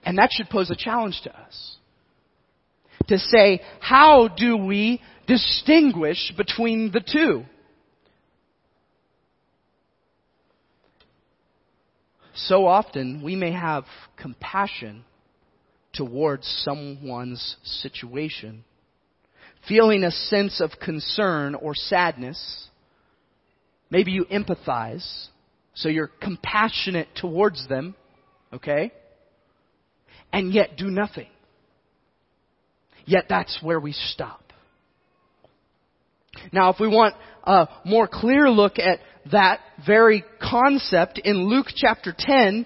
And 0.10 0.18
that 0.18 0.32
should 0.32 0.50
pose 0.50 0.72
a 0.72 0.76
challenge 0.76 1.22
to 1.26 1.40
us. 1.40 1.76
To 3.10 3.20
say, 3.20 3.62
how 3.80 4.28
do 4.28 4.58
we 4.58 5.04
distinguish 5.28 6.34
between 6.36 6.92
the 6.92 7.00
two? 7.00 7.44
So 12.34 12.66
often 12.66 13.22
we 13.22 13.36
may 13.36 13.52
have 13.52 13.84
compassion 14.20 15.04
towards 15.94 16.48
someone's 16.66 17.58
situation, 17.64 18.64
feeling 19.68 20.04
a 20.04 20.10
sense 20.10 20.60
of 20.60 20.72
concern 20.84 21.54
or 21.54 21.76
sadness. 21.76 22.68
Maybe 23.92 24.12
you 24.12 24.26
empathize, 24.26 25.28
so 25.76 25.88
you're 25.88 26.10
compassionate 26.20 27.10
towards 27.16 27.68
them, 27.68 27.94
okay? 28.52 28.92
And 30.32 30.54
yet 30.54 30.78
do 30.78 30.86
nothing. 30.86 31.28
Yet 33.06 33.26
that's 33.30 33.60
where 33.62 33.80
we 33.80 33.94
stop. 33.94 34.54
Now, 36.52 36.72
if 36.72 36.80
we 36.80 36.88
want 36.88 37.16
a 37.44 37.68
more 37.86 38.08
clear 38.08 38.50
look 38.50 38.78
at 38.78 39.00
that 39.32 39.60
very 39.86 40.24
concept, 40.42 41.20
in 41.24 41.50
Luke 41.50 41.68
chapter 41.76 42.16
10, 42.18 42.66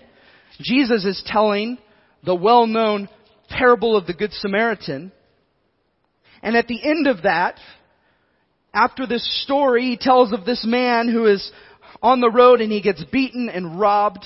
Jesus 0.62 1.05
is 1.05 1.24
telling 1.25 1.77
the 2.25 2.36
well-known 2.36 3.10
parable 3.50 3.96
of 3.98 4.05
the 4.05 4.13
Good 4.13 4.34
Samaritan. 4.34 5.12
And 6.41 6.55
at 6.55 6.67
the 6.67 6.84
end 6.84 7.08
of 7.08 7.24
that, 7.24 7.58
after 8.74 9.08
this 9.08 9.43
story, 9.43 9.84
he 9.84 9.98
tells 9.98 10.34
of 10.34 10.46
this 10.46 10.65
man 10.67 11.08
who 11.08 11.25
is 11.25 11.51
on 12.01 12.20
the 12.20 12.32
road 12.32 12.60
and 12.60 12.72
he 12.72 12.82
gets 12.82 13.03
beaten 13.05 13.50
and 13.50 13.79
robbed 13.79 14.25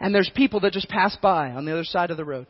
and 0.00 0.14
there's 0.14 0.30
people 0.34 0.60
that 0.60 0.72
just 0.72 0.88
pass 0.88 1.16
by 1.20 1.50
on 1.50 1.64
the 1.64 1.72
other 1.72 1.84
side 1.84 2.10
of 2.10 2.16
the 2.16 2.24
road. 2.24 2.46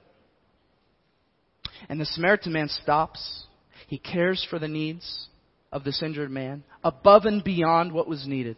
And 1.88 2.00
the 2.00 2.04
Samaritan 2.04 2.52
man 2.52 2.68
stops. 2.68 3.46
He 3.86 3.98
cares 3.98 4.46
for 4.50 4.58
the 4.58 4.68
needs 4.68 5.28
of 5.72 5.84
this 5.84 6.02
injured 6.02 6.30
man 6.30 6.64
above 6.82 7.24
and 7.24 7.42
beyond 7.42 7.92
what 7.92 8.08
was 8.08 8.26
needed. 8.26 8.56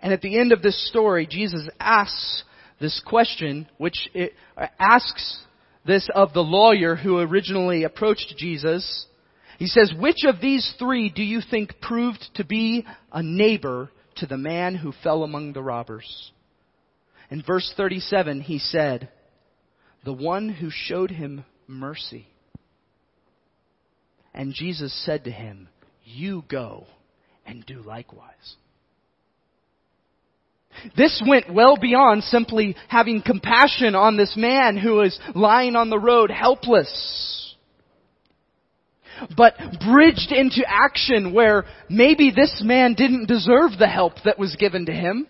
And 0.00 0.12
at 0.12 0.22
the 0.22 0.38
end 0.38 0.52
of 0.52 0.62
this 0.62 0.88
story, 0.88 1.26
Jesus 1.26 1.68
asks 1.80 2.44
this 2.80 3.02
question, 3.04 3.68
which 3.78 4.08
it, 4.14 4.34
asks 4.78 5.38
this 5.84 6.08
of 6.14 6.32
the 6.32 6.42
lawyer 6.42 6.94
who 6.94 7.18
originally 7.18 7.82
approached 7.82 8.34
Jesus. 8.36 9.06
He 9.58 9.66
says, 9.66 9.92
which 9.98 10.24
of 10.24 10.40
these 10.40 10.72
three 10.78 11.10
do 11.10 11.22
you 11.22 11.40
think 11.40 11.80
proved 11.80 12.24
to 12.34 12.44
be 12.44 12.86
a 13.12 13.22
neighbor 13.22 13.90
to 14.20 14.26
the 14.26 14.38
man 14.38 14.74
who 14.74 14.92
fell 15.02 15.22
among 15.22 15.52
the 15.52 15.62
robbers. 15.62 16.32
In 17.30 17.42
verse 17.42 17.72
37, 17.76 18.42
he 18.42 18.58
said, 18.58 19.08
The 20.04 20.12
one 20.12 20.48
who 20.48 20.70
showed 20.70 21.10
him 21.10 21.44
mercy. 21.66 22.26
And 24.34 24.54
Jesus 24.54 24.92
said 25.04 25.24
to 25.24 25.30
him, 25.30 25.68
You 26.04 26.44
go 26.48 26.86
and 27.46 27.64
do 27.66 27.82
likewise. 27.82 28.56
This 30.96 31.22
went 31.26 31.52
well 31.52 31.76
beyond 31.76 32.22
simply 32.24 32.76
having 32.88 33.22
compassion 33.22 33.94
on 33.94 34.16
this 34.16 34.34
man 34.36 34.76
who 34.76 35.00
is 35.00 35.18
lying 35.34 35.74
on 35.74 35.90
the 35.90 35.98
road 35.98 36.30
helpless 36.30 37.47
but 39.36 39.54
bridged 39.84 40.32
into 40.32 40.62
action 40.66 41.32
where 41.32 41.64
maybe 41.88 42.30
this 42.34 42.62
man 42.64 42.94
didn't 42.94 43.26
deserve 43.26 43.72
the 43.78 43.88
help 43.88 44.14
that 44.24 44.38
was 44.38 44.56
given 44.56 44.86
to 44.86 44.92
him. 44.92 45.26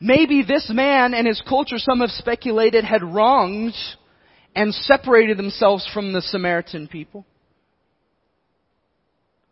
Maybe 0.00 0.42
this 0.42 0.70
man 0.72 1.14
and 1.14 1.26
his 1.26 1.42
culture, 1.48 1.78
some 1.78 2.00
have 2.00 2.10
speculated, 2.10 2.84
had 2.84 3.02
wronged 3.02 3.74
and 4.54 4.74
separated 4.74 5.38
themselves 5.38 5.88
from 5.92 6.12
the 6.12 6.22
Samaritan 6.22 6.88
people. 6.88 7.24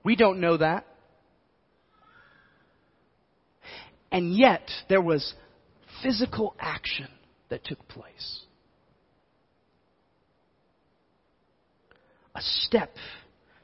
We 0.03 0.17
don't 0.17 0.41
know 0.41 0.57
that. 0.57 0.87
And 4.11 4.37
yet, 4.37 4.69
there 4.89 5.01
was 5.01 5.35
physical 6.03 6.55
action 6.61 7.09
that 7.49 7.65
took 7.65 7.87
place. 7.89 8.44
A 12.35 12.41
step 12.43 12.95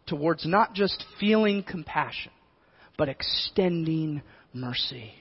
towards 0.07 0.47
not 0.47 0.75
just 0.75 1.05
feeling 1.19 1.63
compassion, 1.63 2.33
but 2.97 3.09
extending 3.09 4.23
mercy. 4.53 5.13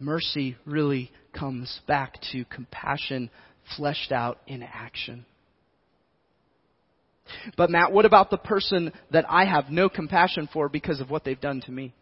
Mercy 0.00 0.56
really 0.64 1.10
comes 1.32 1.80
back 1.86 2.18
to 2.32 2.44
compassion 2.44 3.30
fleshed 3.76 4.12
out 4.12 4.38
in 4.46 4.62
action. 4.62 5.26
But 7.56 7.70
Matt, 7.70 7.92
what 7.92 8.06
about 8.06 8.30
the 8.30 8.38
person 8.38 8.92
that 9.10 9.26
I 9.28 9.44
have 9.44 9.70
no 9.70 9.88
compassion 9.88 10.48
for 10.52 10.68
because 10.68 11.00
of 11.00 11.10
what 11.10 11.24
they've 11.24 11.40
done 11.40 11.60
to 11.62 11.70
me? 11.70 11.92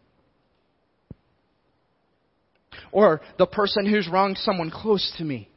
Or 2.92 3.20
the 3.38 3.46
person 3.46 3.86
who's 3.86 4.08
wronged 4.08 4.38
someone 4.38 4.70
close 4.70 5.12
to 5.18 5.24
me? 5.24 5.48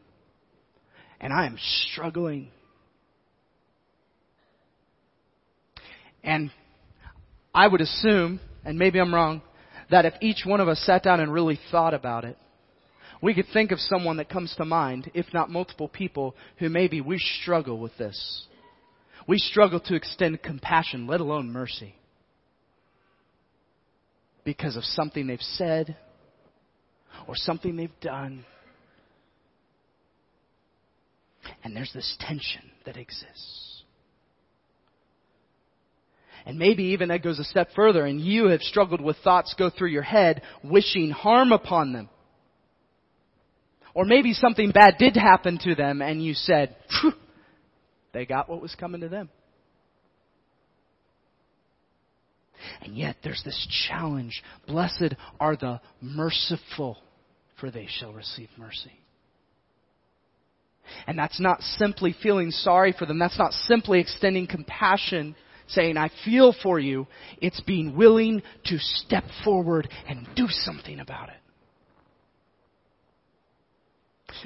And 1.20 1.34
I 1.34 1.46
am 1.46 1.58
struggling. 1.60 2.50
And 6.24 6.52
I 7.54 7.68
would 7.68 7.82
assume, 7.82 8.40
and 8.64 8.78
maybe 8.78 9.00
I'm 9.00 9.14
wrong, 9.14 9.42
that 9.90 10.06
if 10.06 10.14
each 10.22 10.44
one 10.46 10.60
of 10.60 10.68
us 10.68 10.80
sat 10.80 11.04
down 11.04 11.20
and 11.20 11.34
really 11.34 11.60
thought 11.72 11.94
about 11.94 12.26
it, 12.26 12.38
we 13.22 13.34
could 13.34 13.48
think 13.52 13.72
of 13.72 13.80
someone 13.80 14.18
that 14.18 14.30
comes 14.30 14.54
to 14.56 14.66
mind, 14.66 15.12
if 15.14 15.26
not 15.34 15.50
multiple 15.50 15.90
people, 15.90 16.36
who 16.58 16.70
maybe 16.70 17.02
we 17.02 17.18
struggle 17.42 17.78
with 17.78 17.98
this. 17.98 18.46
We 19.28 19.38
struggle 19.38 19.80
to 19.82 19.96
extend 19.96 20.42
compassion, 20.42 21.06
let 21.06 21.20
alone 21.20 21.52
mercy. 21.52 21.96
Because 24.46 24.78
of 24.78 24.84
something 24.86 25.28
they've 25.28 25.40
said 25.42 25.98
or 27.28 27.36
something 27.36 27.76
they've 27.76 28.00
done. 28.00 28.46
And 31.64 31.76
there's 31.76 31.94
this 31.94 32.16
tension 32.20 32.72
that 32.86 32.98
exists. 32.98 33.84
And 36.46 36.58
maybe 36.58 36.84
even 36.86 37.10
that 37.10 37.24
goes 37.24 37.40
a 37.40 37.44
step 37.44 37.70
further, 37.76 38.06
and 38.06 38.20
you 38.20 38.48
have 38.50 38.62
struggled 38.62 39.02
with 39.02 39.18
thoughts 39.18 39.54
go 39.58 39.70
through 39.70 39.90
your 39.90 40.04
head, 40.04 40.42
wishing 40.64 41.12
harm 41.12 41.52
upon 41.52 41.94
them. 41.94 42.10
Or 43.94 44.06
maybe 44.06 44.34
something 44.34 44.72
bad 44.72 44.96
did 44.98 45.16
happen 45.16 45.60
to 45.64 45.76
them 45.76 46.02
and 46.02 46.24
you 46.24 46.34
said, 46.34 46.76
they 48.14 48.26
got 48.26 48.50
what 48.50 48.62
was 48.62 48.76
coming 48.76 49.02
to 49.02 49.10
them. 49.10 49.30
And 52.82 52.96
yet 52.96 53.18
there's 53.24 53.42
this 53.44 53.68
challenge. 53.88 54.44
Blessed 54.68 55.16
are 55.40 55.56
the 55.56 55.82
merciful, 56.02 56.98
for 57.60 57.72
they 57.72 57.88
shall 57.90 58.14
receive 58.14 58.50
mercy. 58.58 59.00
And 61.08 61.18
that's 61.18 61.40
not 61.40 61.62
simply 61.62 62.16
feeling 62.22 62.52
sorry 62.52 62.94
for 62.98 63.06
them. 63.06 63.20
That's 63.20 63.40
not 63.40 63.54
simply 63.54 64.00
extending 64.00 64.48
compassion, 64.48 65.36
saying, 65.68 65.98
I 65.98 66.10
feel 66.26 66.54
for 66.64 66.80
you. 66.80 67.08
It's 67.42 67.62
being 67.62 67.96
willing 67.96 68.42
to 68.66 68.78
step 68.80 69.24
forward 69.44 69.90
and 70.08 70.28
do 70.36 70.48
something 70.50 71.00
about 71.00 71.30
it 71.30 71.36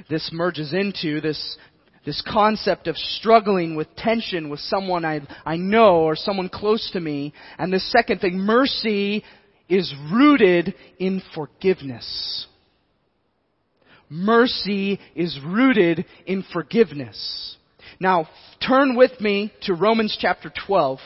this 0.09 0.29
merges 0.33 0.73
into 0.73 1.21
this 1.21 1.57
this 2.05 2.21
concept 2.27 2.87
of 2.87 2.97
struggling 2.97 3.75
with 3.75 3.95
tension 3.95 4.49
with 4.49 4.59
someone 4.59 5.05
I, 5.05 5.21
I 5.45 5.55
know 5.55 6.01
or 6.01 6.17
someone 6.17 6.49
close 6.49 6.89
to 6.91 6.99
me. 6.99 7.33
And 7.57 7.71
the 7.71 7.79
second 7.79 8.19
thing, 8.19 8.37
mercy 8.37 9.23
is 9.69 9.93
rooted 10.11 10.75
in 10.99 11.21
forgiveness. 11.33 12.47
Mercy 14.13 14.99
is 15.15 15.39
rooted 15.43 16.05
in 16.27 16.43
forgiveness. 16.53 17.57
Now, 17.99 18.29
turn 18.65 18.95
with 18.95 19.19
me 19.19 19.51
to 19.63 19.73
Romans 19.73 20.15
chapter 20.21 20.53
12. 20.67 20.99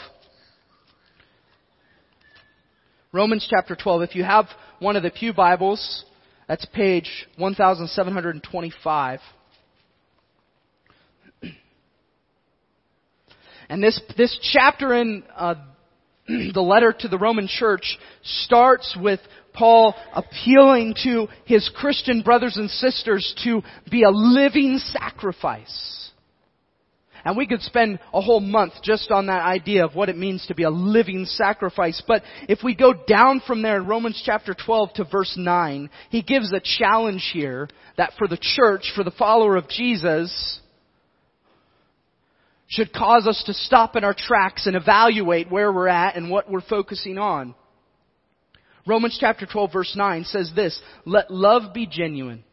Romans 3.14 3.48
chapter 3.50 3.78
12. 3.82 4.02
If 4.02 4.16
you 4.16 4.26
have 4.26 4.48
one 4.80 4.98
of 4.98 5.04
the 5.04 5.10
Pew 5.10 5.34
Bibles, 5.34 6.04
that's 6.50 6.66
page 6.66 7.28
1725. 7.38 9.20
And 13.70 13.82
this, 13.82 14.02
this 14.18 14.38
chapter 14.54 14.94
in 14.94 15.24
uh, 15.34 15.56
the 16.54 16.62
letter 16.62 16.94
to 17.00 17.08
the 17.08 17.18
Roman 17.18 17.48
church 17.48 17.98
starts 18.24 18.98
with 19.00 19.20
Paul 19.54 19.96
appealing 20.14 20.96
to 21.04 21.28
his 21.46 21.70
Christian 21.76 22.22
brothers 22.22 22.58
and 22.58 22.70
sisters 22.70 23.34
to 23.44 23.62
be 23.90 24.04
a 24.04 24.10
living 24.10 24.78
sacrifice. 24.78 26.12
And 27.26 27.36
we 27.36 27.48
could 27.48 27.62
spend 27.62 28.00
a 28.14 28.22
whole 28.22 28.40
month 28.40 28.74
just 28.84 29.12
on 29.12 29.26
that 29.26 29.42
idea 29.42 29.84
of 29.84 29.96
what 29.96 30.08
it 30.08 30.18
means 30.18 30.46
to 30.48 30.56
be 30.56 30.64
a 30.64 30.70
living 30.70 31.26
sacrifice. 31.26 32.02
But 32.08 32.24
if 32.48 32.60
we 32.64 32.76
go 32.76 32.94
down 32.94 33.42
from 33.46 33.62
there 33.62 33.78
in 33.78 33.88
Romans 33.88 34.22
chapter 34.24 34.54
12 34.54 34.94
to 34.94 35.04
verse 35.06 35.34
9, 35.36 35.90
he 36.10 36.22
gives 36.22 36.54
a 36.54 36.62
challenge 36.64 37.30
here 37.34 37.68
that 37.98 38.14
for 38.18 38.28
the 38.28 38.38
church, 38.40 38.94
for 38.96 39.04
the 39.04 39.12
follower 39.12 39.58
of 39.58 39.68
Jesus, 39.68 40.62
should 42.68 42.94
cause 42.94 43.26
us 43.28 43.42
to 43.46 43.54
stop 43.54 43.96
in 43.96 44.04
our 44.04 44.16
tracks 44.18 44.68
and 44.68 44.76
evaluate 44.76 45.50
where 45.50 45.72
we're 45.72 45.88
at 45.88 46.16
and 46.16 46.30
what 46.30 46.50
we're 46.50 46.62
focusing 46.62 47.18
on. 47.18 47.56
Romans 48.86 49.18
chapter 49.20 49.46
12 49.46 49.72
verse 49.72 49.94
9 49.96 50.24
says 50.26 50.52
this, 50.56 50.80
Let 51.06 51.32
love 51.32 51.74
be 51.74 51.88
genuine. 51.88 52.44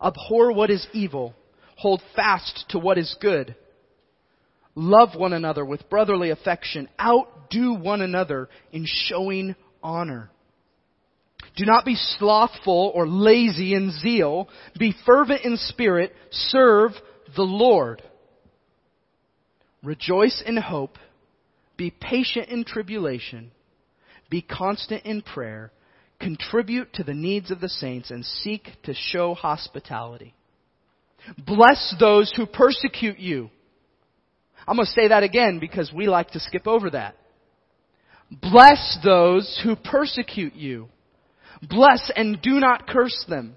Abhor 0.00 0.52
what 0.52 0.70
is 0.70 0.86
evil 0.92 1.34
Hold 1.82 2.00
fast 2.14 2.66
to 2.68 2.78
what 2.78 2.96
is 2.96 3.16
good. 3.20 3.56
Love 4.76 5.16
one 5.16 5.32
another 5.32 5.64
with 5.64 5.90
brotherly 5.90 6.30
affection. 6.30 6.88
Outdo 7.00 7.74
one 7.74 8.00
another 8.00 8.48
in 8.70 8.84
showing 8.86 9.56
honor. 9.82 10.30
Do 11.56 11.64
not 11.64 11.84
be 11.84 11.96
slothful 11.96 12.92
or 12.94 13.08
lazy 13.08 13.74
in 13.74 13.90
zeal. 13.90 14.48
Be 14.78 14.94
fervent 15.04 15.44
in 15.44 15.56
spirit. 15.56 16.12
Serve 16.30 16.92
the 17.34 17.42
Lord. 17.42 18.00
Rejoice 19.82 20.42
in 20.44 20.56
hope. 20.56 20.98
Be 21.76 21.90
patient 21.90 22.48
in 22.48 22.64
tribulation. 22.64 23.50
Be 24.30 24.42
constant 24.42 25.04
in 25.04 25.22
prayer. 25.22 25.72
Contribute 26.20 26.92
to 26.94 27.02
the 27.02 27.14
needs 27.14 27.50
of 27.50 27.60
the 27.60 27.68
saints 27.68 28.10
and 28.10 28.24
seek 28.24 28.68
to 28.84 28.94
show 28.94 29.34
hospitality. 29.34 30.34
Bless 31.46 31.94
those 31.98 32.32
who 32.36 32.46
persecute 32.46 33.18
you. 33.18 33.50
I'm 34.66 34.76
going 34.76 34.86
to 34.86 34.92
say 34.92 35.08
that 35.08 35.24
again 35.24 35.58
because 35.58 35.92
we 35.92 36.06
like 36.06 36.30
to 36.30 36.40
skip 36.40 36.66
over 36.66 36.90
that. 36.90 37.16
Bless 38.30 38.98
those 39.04 39.60
who 39.64 39.74
persecute 39.76 40.54
you. 40.54 40.88
Bless 41.68 42.10
and 42.14 42.40
do 42.40 42.60
not 42.60 42.86
curse 42.86 43.24
them. 43.28 43.56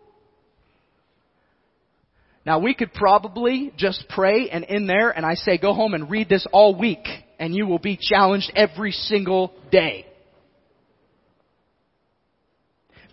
Now 2.45 2.59
we 2.59 2.73
could 2.73 2.93
probably 2.93 3.71
just 3.77 4.05
pray 4.09 4.49
and 4.49 4.63
in 4.63 4.87
there 4.87 5.11
and 5.11 5.25
I 5.25 5.35
say 5.35 5.57
go 5.57 5.73
home 5.73 5.93
and 5.93 6.09
read 6.09 6.27
this 6.27 6.45
all 6.51 6.77
week 6.77 7.05
and 7.39 7.55
you 7.55 7.67
will 7.67 7.79
be 7.79 7.97
challenged 8.01 8.51
every 8.55 8.91
single 8.91 9.53
day. 9.71 10.05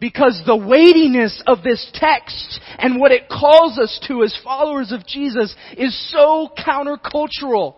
Because 0.01 0.41
the 0.47 0.57
weightiness 0.57 1.43
of 1.47 1.63
this 1.63 1.91
text 1.95 2.61
and 2.79 3.01
what 3.01 3.11
it 3.11 3.29
calls 3.29 3.79
us 3.79 3.99
to 4.07 4.23
as 4.23 4.39
followers 4.45 4.93
of 4.93 5.07
Jesus 5.07 5.55
is 5.77 6.13
so 6.13 6.51
countercultural. 6.57 7.75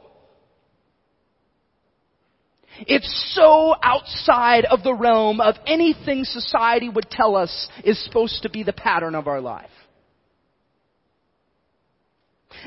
It's 2.81 3.33
so 3.35 3.75
outside 3.83 4.67
of 4.67 4.83
the 4.83 4.95
realm 4.95 5.41
of 5.41 5.55
anything 5.67 6.25
society 6.25 6.89
would 6.89 7.11
tell 7.11 7.37
us 7.37 7.69
is 7.85 8.03
supposed 8.05 8.43
to 8.43 8.51
be 8.51 8.63
the 8.63 8.73
pattern 8.73 9.15
of 9.15 9.27
our 9.27 9.41
life. 9.41 9.71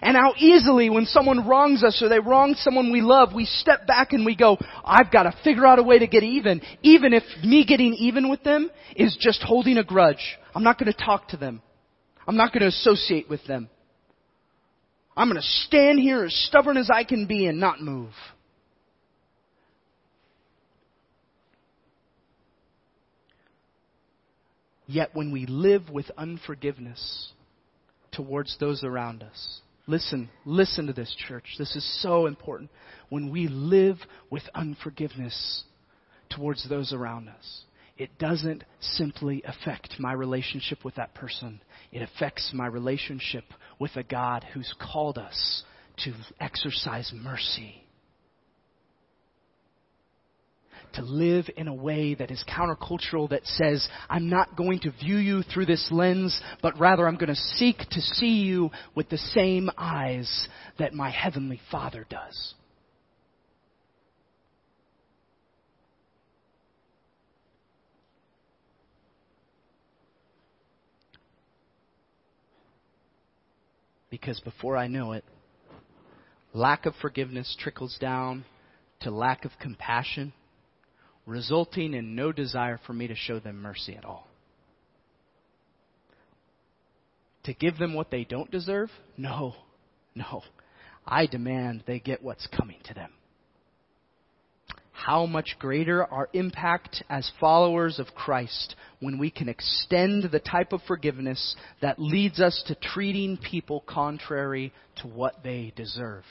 And 0.02 0.18
how 0.18 0.34
easily 0.38 0.90
when 0.90 1.06
someone 1.06 1.48
wrongs 1.48 1.84
us 1.84 2.02
or 2.02 2.10
they 2.10 2.20
wrong 2.20 2.56
someone 2.56 2.92
we 2.92 3.02
love, 3.02 3.34
we 3.34 3.46
step 3.46 3.86
back 3.86 4.14
and 4.14 4.26
we 4.26 4.36
go, 4.36 4.58
I've 4.84 5.12
got 5.12 5.24
to 5.24 5.34
figure 5.44 5.66
out 5.66 5.80
a 5.80 5.84
way 5.84 6.00
to 6.00 6.08
get 6.08 6.24
even. 6.24 6.62
Even 6.82 7.14
if 7.14 7.24
me 7.44 7.66
getting 7.66 7.94
even 7.94 8.30
with 8.30 8.44
them 8.44 8.72
is 8.96 9.18
just 9.20 9.44
holding 9.44 9.78
a 9.78 9.84
grudge. 9.84 10.38
I'm 10.56 10.64
not 10.64 10.80
going 10.80 10.92
to 10.92 11.06
talk 11.06 11.30
to 11.30 11.38
them. 11.38 11.62
I'm 12.28 12.38
not 12.38 12.54
going 12.54 12.62
to 12.62 12.68
associate 12.68 13.30
with 13.30 13.46
them. 13.46 13.70
I'm 15.16 15.28
going 15.30 15.40
to 15.40 15.48
stand 15.48 16.00
here 16.00 16.24
as 16.24 16.34
stubborn 16.48 16.78
as 16.78 16.90
I 16.92 17.04
can 17.04 17.28
be 17.28 17.46
and 17.46 17.60
not 17.60 17.82
move. 17.82 18.12
Yet 24.88 25.12
when 25.14 25.32
we 25.32 25.46
live 25.46 25.90
with 25.90 26.10
unforgiveness 26.18 27.32
towards 28.12 28.58
those 28.60 28.84
around 28.84 29.24
us, 29.24 29.62
listen, 29.88 30.30
listen 30.46 30.88
to 30.88 30.94
this 30.94 31.14
church. 31.28 31.56
This 31.58 31.76
is 31.76 32.02
so 32.02 32.26
important. 32.26 32.70
When 33.10 33.32
we 33.32 33.48
live 33.48 33.98
with 34.30 34.44
unforgiveness 34.56 35.64
towards 36.30 36.68
those 36.68 36.94
around 36.94 37.30
us, 37.30 37.64
it 37.98 38.18
doesn't 38.18 38.64
simply 38.80 39.44
affect 39.46 40.00
my 40.00 40.14
relationship 40.14 40.84
with 40.84 40.96
that 40.96 41.14
person. 41.14 41.62
It 41.92 42.02
affects 42.02 42.52
my 42.54 42.66
relationship 42.66 43.44
with 43.80 43.96
a 43.96 44.04
God 44.04 44.46
who's 44.54 44.74
called 44.80 45.18
us 45.18 45.64
to 46.04 46.14
exercise 46.40 47.12
mercy. 47.14 47.83
To 50.94 51.02
live 51.02 51.50
in 51.58 51.68
a 51.68 51.74
way 51.74 52.14
that 52.14 52.30
is 52.30 52.44
countercultural 52.48 53.28
that 53.32 53.46
says, 53.46 53.88
I'm 54.12 54.30
not 54.30 54.56
going 54.56 54.80
to 54.82 54.92
view 54.92 55.18
you 55.18 55.42
through 55.42 55.66
this 55.66 55.88
lens, 55.90 56.40
but 56.62 56.80
rather 56.80 57.08
I'm 57.08 57.16
going 57.16 57.34
to 57.34 57.42
seek 57.56 57.80
to 57.80 58.00
see 58.00 58.44
you 58.44 58.70
with 58.94 59.10
the 59.10 59.18
same 59.18 59.72
eyes 59.76 60.48
that 60.78 60.94
my 60.94 61.10
Heavenly 61.10 61.60
Father 61.72 62.06
does. 62.08 62.54
Because 74.12 74.40
before 74.42 74.78
I 74.78 74.86
know 74.86 75.14
it, 75.14 75.26
lack 76.54 76.86
of 76.86 76.94
forgiveness 77.02 77.58
trickles 77.60 77.98
down 78.00 78.46
to 79.00 79.10
lack 79.10 79.44
of 79.44 79.52
compassion, 79.60 80.34
resulting 81.26 81.94
in 81.94 82.16
no 82.16 82.32
desire 82.32 82.80
for 82.86 82.94
me 82.94 83.08
to 83.08 83.16
show 83.16 83.40
them 83.40 83.62
mercy 83.62 83.96
at 83.96 84.06
all. 84.06 84.28
To 87.44 87.54
give 87.54 87.78
them 87.78 87.94
what 87.94 88.10
they 88.10 88.24
don't 88.24 88.50
deserve? 88.52 88.90
No, 89.18 89.56
no. 90.16 90.44
I 91.06 91.26
demand 91.26 91.84
they 91.86 92.00
get 92.00 92.24
what's 92.24 92.48
coming 92.48 92.80
to 92.86 92.94
them 92.94 93.12
how 95.06 95.26
much 95.26 95.58
greater 95.60 96.06
our 96.06 96.30
impact 96.32 97.04
as 97.10 97.30
followers 97.40 98.00
of 98.00 98.08
Christ 98.16 98.76
when 99.02 99.18
we 99.18 99.30
can 99.30 99.50
extend 99.50 100.32
the 100.32 100.40
type 100.40 100.72
of 100.72 100.82
forgiveness 100.88 101.56
that 101.82 102.00
leads 102.00 102.40
us 102.40 102.64
to 102.68 102.76
treating 102.76 103.38
people 103.38 103.84
contrary 103.86 104.72
to 105.02 105.08
what 105.08 105.44
they 105.44 105.74
deserve. 105.76 106.24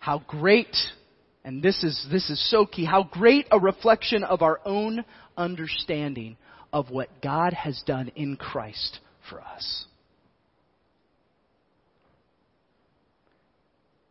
How 0.00 0.22
great, 0.26 0.74
and 1.44 1.62
this 1.62 1.82
is, 1.82 2.06
this 2.10 2.28
is 2.28 2.50
so 2.50 2.66
key, 2.66 2.84
how 2.84 3.04
great 3.04 3.46
a 3.50 3.58
reflection 3.58 4.24
of 4.24 4.42
our 4.42 4.60
own 4.64 5.04
understanding 5.36 6.36
of 6.72 6.90
what 6.90 7.08
God 7.22 7.52
has 7.52 7.82
done 7.86 8.10
in 8.14 8.36
Christ 8.36 9.00
for 9.28 9.40
us. 9.40 9.86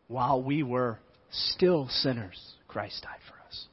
While 0.08 0.42
we 0.42 0.64
were 0.64 0.98
still 1.30 1.88
sinners, 1.88 2.38
Christ 2.66 3.02
died 3.04 3.20
for 3.28 3.34
us. 3.46 3.66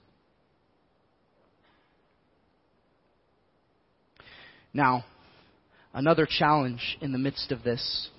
Now, 4.72 5.04
another 5.96 6.28
challenge 6.30 7.00
in 7.02 7.12
the 7.12 7.18
midst 7.18 7.52
of 7.52 7.64
this, 7.64 8.10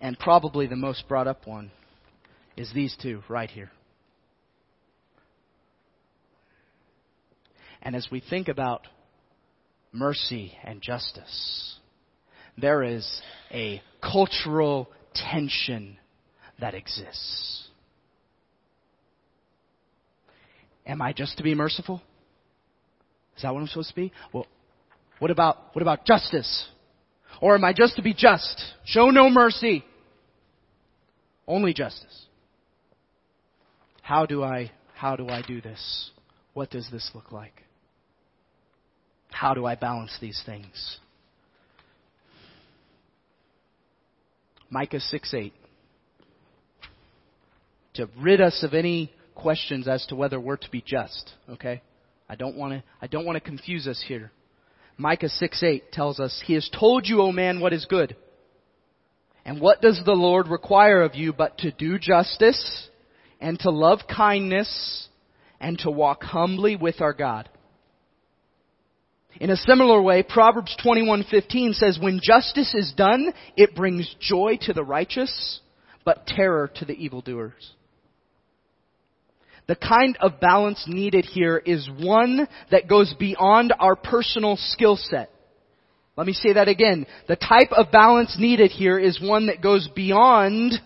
and 0.00 0.18
probably 0.18 0.66
the 0.66 0.74
most 0.76 1.06
brought 1.06 1.28
up 1.28 1.46
one, 1.46 1.70
is 2.56 2.72
these 2.72 2.96
two 3.00 3.22
right 3.28 3.50
here. 3.50 3.70
And 7.82 7.96
as 7.96 8.08
we 8.10 8.20
think 8.20 8.48
about 8.48 8.86
mercy 9.92 10.52
and 10.62 10.80
justice, 10.80 11.76
there 12.56 12.82
is 12.82 13.22
a 13.50 13.82
cultural 14.00 14.88
tension 15.14 15.96
that 16.60 16.74
exists. 16.74 17.68
Am 20.86 21.02
I 21.02 21.12
just 21.12 21.36
to 21.38 21.42
be 21.42 21.54
merciful? 21.54 22.02
Is 23.36 23.42
that 23.42 23.52
what 23.52 23.60
I'm 23.60 23.66
supposed 23.66 23.90
to 23.90 23.96
be? 23.96 24.12
Well, 24.32 24.46
what 25.18 25.30
about, 25.30 25.74
what 25.74 25.82
about 25.82 26.04
justice? 26.04 26.68
Or 27.40 27.54
am 27.54 27.64
I 27.64 27.72
just 27.72 27.96
to 27.96 28.02
be 28.02 28.14
just? 28.14 28.62
Show 28.84 29.10
no 29.10 29.30
mercy. 29.30 29.84
Only 31.46 31.72
justice. 31.72 32.26
How 34.02 34.26
do 34.26 34.42
I, 34.42 34.70
how 34.94 35.16
do 35.16 35.28
I 35.28 35.42
do 35.42 35.60
this? 35.60 36.10
What 36.54 36.70
does 36.70 36.88
this 36.92 37.10
look 37.14 37.32
like? 37.32 37.62
How 39.30 39.54
do 39.54 39.64
I 39.64 39.74
balance 39.74 40.16
these 40.20 40.40
things? 40.44 40.98
Micah 44.68 45.00
6 45.00 45.34
8. 45.34 45.52
To 47.94 48.08
rid 48.18 48.40
us 48.40 48.62
of 48.62 48.74
any 48.74 49.12
questions 49.34 49.88
as 49.88 50.04
to 50.06 50.16
whether 50.16 50.38
we're 50.38 50.56
to 50.56 50.70
be 50.70 50.82
just, 50.86 51.32
okay? 51.48 51.82
I 52.28 52.34
don't 52.34 52.56
want 52.56 52.72
to 52.72 52.82
I 53.00 53.06
don't 53.06 53.26
want 53.26 53.36
to 53.36 53.40
confuse 53.40 53.86
us 53.86 54.02
here. 54.06 54.30
Micah 54.96 55.28
6:8 55.28 55.90
tells 55.90 56.20
us, 56.20 56.40
"He 56.46 56.54
has 56.54 56.68
told 56.70 57.06
you, 57.06 57.20
O 57.22 57.32
man, 57.32 57.60
what 57.60 57.72
is 57.72 57.84
good. 57.86 58.16
And 59.44 59.60
what 59.60 59.82
does 59.82 60.00
the 60.04 60.14
Lord 60.14 60.48
require 60.48 61.02
of 61.02 61.14
you 61.14 61.32
but 61.32 61.58
to 61.58 61.72
do 61.72 61.98
justice 61.98 62.88
and 63.42 63.58
to 63.60 63.70
love 63.70 64.00
kindness 64.08 65.08
and 65.60 65.78
to 65.80 65.90
walk 65.90 66.22
humbly 66.22 66.76
with 66.76 67.02
our 67.02 67.12
God?" 67.12 67.50
In 69.40 69.50
a 69.50 69.56
similar 69.56 70.00
way, 70.00 70.22
Proverbs 70.22 70.74
21:15 70.76 71.74
says, 71.74 71.98
"When 71.98 72.20
justice 72.22 72.74
is 72.74 72.92
done, 72.92 73.34
it 73.56 73.74
brings 73.74 74.14
joy 74.14 74.56
to 74.62 74.72
the 74.72 74.84
righteous, 74.84 75.60
but 76.04 76.26
terror 76.26 76.68
to 76.68 76.84
the 76.84 77.04
evildoers." 77.04 77.72
The 79.66 79.76
kind 79.76 80.16
of 80.20 80.40
balance 80.40 80.86
needed 80.86 81.24
here 81.24 81.56
is 81.56 81.88
one 81.88 82.48
that 82.70 82.88
goes 82.88 83.14
beyond 83.14 83.72
our 83.78 83.96
personal 83.96 84.56
skill 84.56 84.96
set. 84.96 85.30
Let 86.16 86.26
me 86.26 86.32
say 86.34 86.52
that 86.52 86.68
again. 86.68 87.06
The 87.26 87.36
type 87.36 87.72
of 87.72 87.90
balance 87.90 88.36
needed 88.38 88.70
here 88.70 88.98
is 88.98 89.20
one 89.20 89.46
that 89.46 89.62
goes 89.62 89.88
beyond 89.88 90.80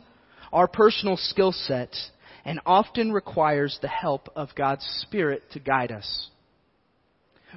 our 0.52 0.68
personal 0.68 1.16
skill 1.16 1.52
set 1.52 2.10
and 2.46 2.60
often 2.64 3.12
requires 3.12 3.78
the 3.82 3.88
help 3.88 4.30
of 4.36 4.54
God's 4.54 4.86
Spirit 5.02 5.42
to 5.52 5.58
guide 5.58 5.92
us. 5.92 6.28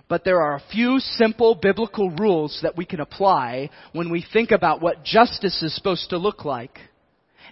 But 0.07 0.25
there 0.25 0.41
are 0.41 0.55
a 0.55 0.71
few 0.71 0.99
simple 0.99 1.55
biblical 1.55 2.09
rules 2.09 2.59
that 2.63 2.75
we 2.75 2.85
can 2.85 2.99
apply 2.99 3.69
when 3.93 4.09
we 4.09 4.25
think 4.33 4.51
about 4.51 4.81
what 4.81 5.03
justice 5.03 5.61
is 5.61 5.75
supposed 5.75 6.09
to 6.09 6.17
look 6.17 6.43
like 6.43 6.79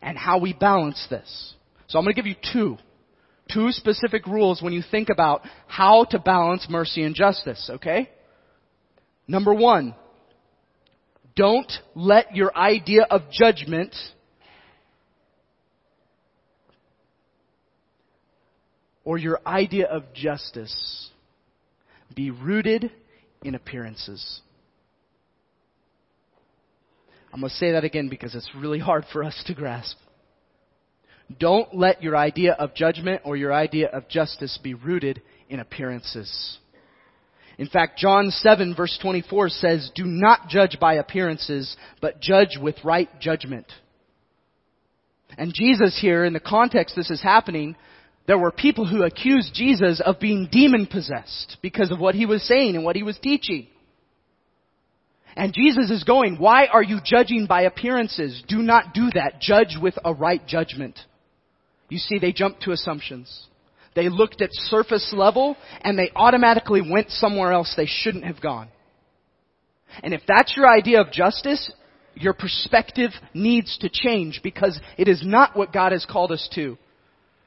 and 0.01 0.17
how 0.17 0.39
we 0.39 0.53
balance 0.53 1.05
this. 1.09 1.53
So 1.87 1.99
I'm 1.99 2.05
going 2.05 2.15
to 2.15 2.21
give 2.21 2.27
you 2.27 2.35
two 2.51 2.77
two 3.49 3.71
specific 3.71 4.27
rules 4.27 4.61
when 4.61 4.73
you 4.73 4.83
think 4.91 5.07
about 5.09 5.41
how 5.67 6.03
to 6.05 6.19
balance 6.19 6.67
mercy 6.69 7.03
and 7.03 7.15
justice, 7.15 7.69
okay? 7.75 8.09
Number 9.25 9.53
one, 9.53 9.95
don't 11.35 11.71
let 11.95 12.35
your 12.35 12.55
idea 12.57 13.03
of 13.09 13.21
judgment 13.31 13.95
or 19.07 19.17
your 19.17 19.39
idea 19.47 19.87
of 19.87 20.03
justice 20.13 21.09
be 22.13 22.29
rooted 22.29 22.91
in 23.41 23.55
appearances. 23.55 24.41
I'm 27.31 27.39
going 27.39 27.49
to 27.49 27.55
say 27.55 27.71
that 27.71 27.85
again 27.85 28.09
because 28.09 28.35
it's 28.35 28.49
really 28.53 28.79
hard 28.79 29.05
for 29.13 29.23
us 29.23 29.41
to 29.47 29.53
grasp. 29.53 29.95
Don't 31.39 31.73
let 31.73 32.03
your 32.03 32.17
idea 32.17 32.51
of 32.51 32.75
judgment 32.75 33.21
or 33.23 33.37
your 33.37 33.53
idea 33.53 33.87
of 33.87 34.09
justice 34.09 34.59
be 34.61 34.73
rooted 34.73 35.21
in 35.47 35.61
appearances. 35.61 36.57
In 37.57 37.67
fact, 37.67 37.97
John 37.97 38.29
7 38.29 38.75
verse 38.75 38.99
24 39.01 39.47
says, 39.47 39.89
Do 39.95 40.03
not 40.03 40.49
judge 40.49 40.79
by 40.81 40.95
appearances, 40.95 41.77
but 42.01 42.19
judge 42.19 42.57
with 42.61 42.75
right 42.83 43.07
judgment. 43.21 43.67
And 45.37 45.53
Jesus 45.53 45.97
here, 46.01 46.25
in 46.25 46.33
the 46.33 46.41
context 46.41 46.97
this 46.97 47.09
is 47.09 47.23
happening, 47.23 47.77
there 48.27 48.37
were 48.37 48.51
people 48.51 48.85
who 48.85 49.03
accused 49.03 49.53
Jesus 49.53 50.01
of 50.05 50.19
being 50.19 50.49
demon 50.51 50.85
possessed 50.85 51.57
because 51.61 51.91
of 51.91 51.99
what 51.99 52.13
he 52.13 52.25
was 52.25 52.43
saying 52.43 52.75
and 52.75 52.83
what 52.83 52.97
he 52.97 53.03
was 53.03 53.17
teaching. 53.17 53.67
And 55.35 55.53
Jesus 55.53 55.89
is 55.89 56.03
going, 56.03 56.37
why 56.37 56.65
are 56.65 56.83
you 56.83 56.99
judging 57.03 57.45
by 57.45 57.61
appearances? 57.61 58.43
Do 58.47 58.57
not 58.57 58.93
do 58.93 59.09
that. 59.13 59.39
Judge 59.39 59.77
with 59.81 59.93
a 60.03 60.13
right 60.13 60.45
judgment. 60.45 60.99
You 61.89 61.99
see, 61.99 62.19
they 62.19 62.33
jumped 62.33 62.63
to 62.63 62.71
assumptions. 62.71 63.45
They 63.95 64.09
looked 64.09 64.41
at 64.41 64.49
surface 64.51 65.13
level 65.15 65.55
and 65.81 65.97
they 65.97 66.11
automatically 66.15 66.81
went 66.81 67.11
somewhere 67.11 67.53
else 67.53 67.73
they 67.77 67.87
shouldn't 67.87 68.25
have 68.25 68.41
gone. 68.41 68.67
And 70.03 70.13
if 70.13 70.21
that's 70.27 70.55
your 70.57 70.67
idea 70.67 70.99
of 70.99 71.11
justice, 71.11 71.71
your 72.13 72.33
perspective 72.33 73.11
needs 73.33 73.77
to 73.77 73.89
change 73.89 74.41
because 74.43 74.79
it 74.97 75.07
is 75.07 75.21
not 75.25 75.55
what 75.55 75.71
God 75.71 75.93
has 75.93 76.05
called 76.05 76.31
us 76.31 76.47
to. 76.55 76.77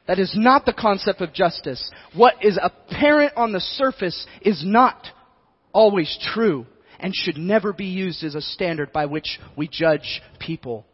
That 0.07 0.19
is 0.19 0.33
not 0.35 0.65
the 0.65 0.73
concept 0.73 1.21
of 1.21 1.33
justice. 1.33 1.91
What 2.15 2.35
is 2.43 2.59
apparent 2.61 3.35
on 3.37 3.53
the 3.53 3.61
surface 3.61 4.27
is 4.43 4.65
not 4.65 5.07
always 5.73 6.19
true, 6.35 6.67
and 6.99 7.15
should 7.15 7.37
never 7.37 7.73
be 7.73 7.87
used 7.87 8.25
as 8.25 8.35
a 8.35 8.41
standard 8.41 8.93
by 8.93 9.07
which 9.07 9.39
we 9.57 9.69
judge 9.69 10.21
people. 10.39 10.85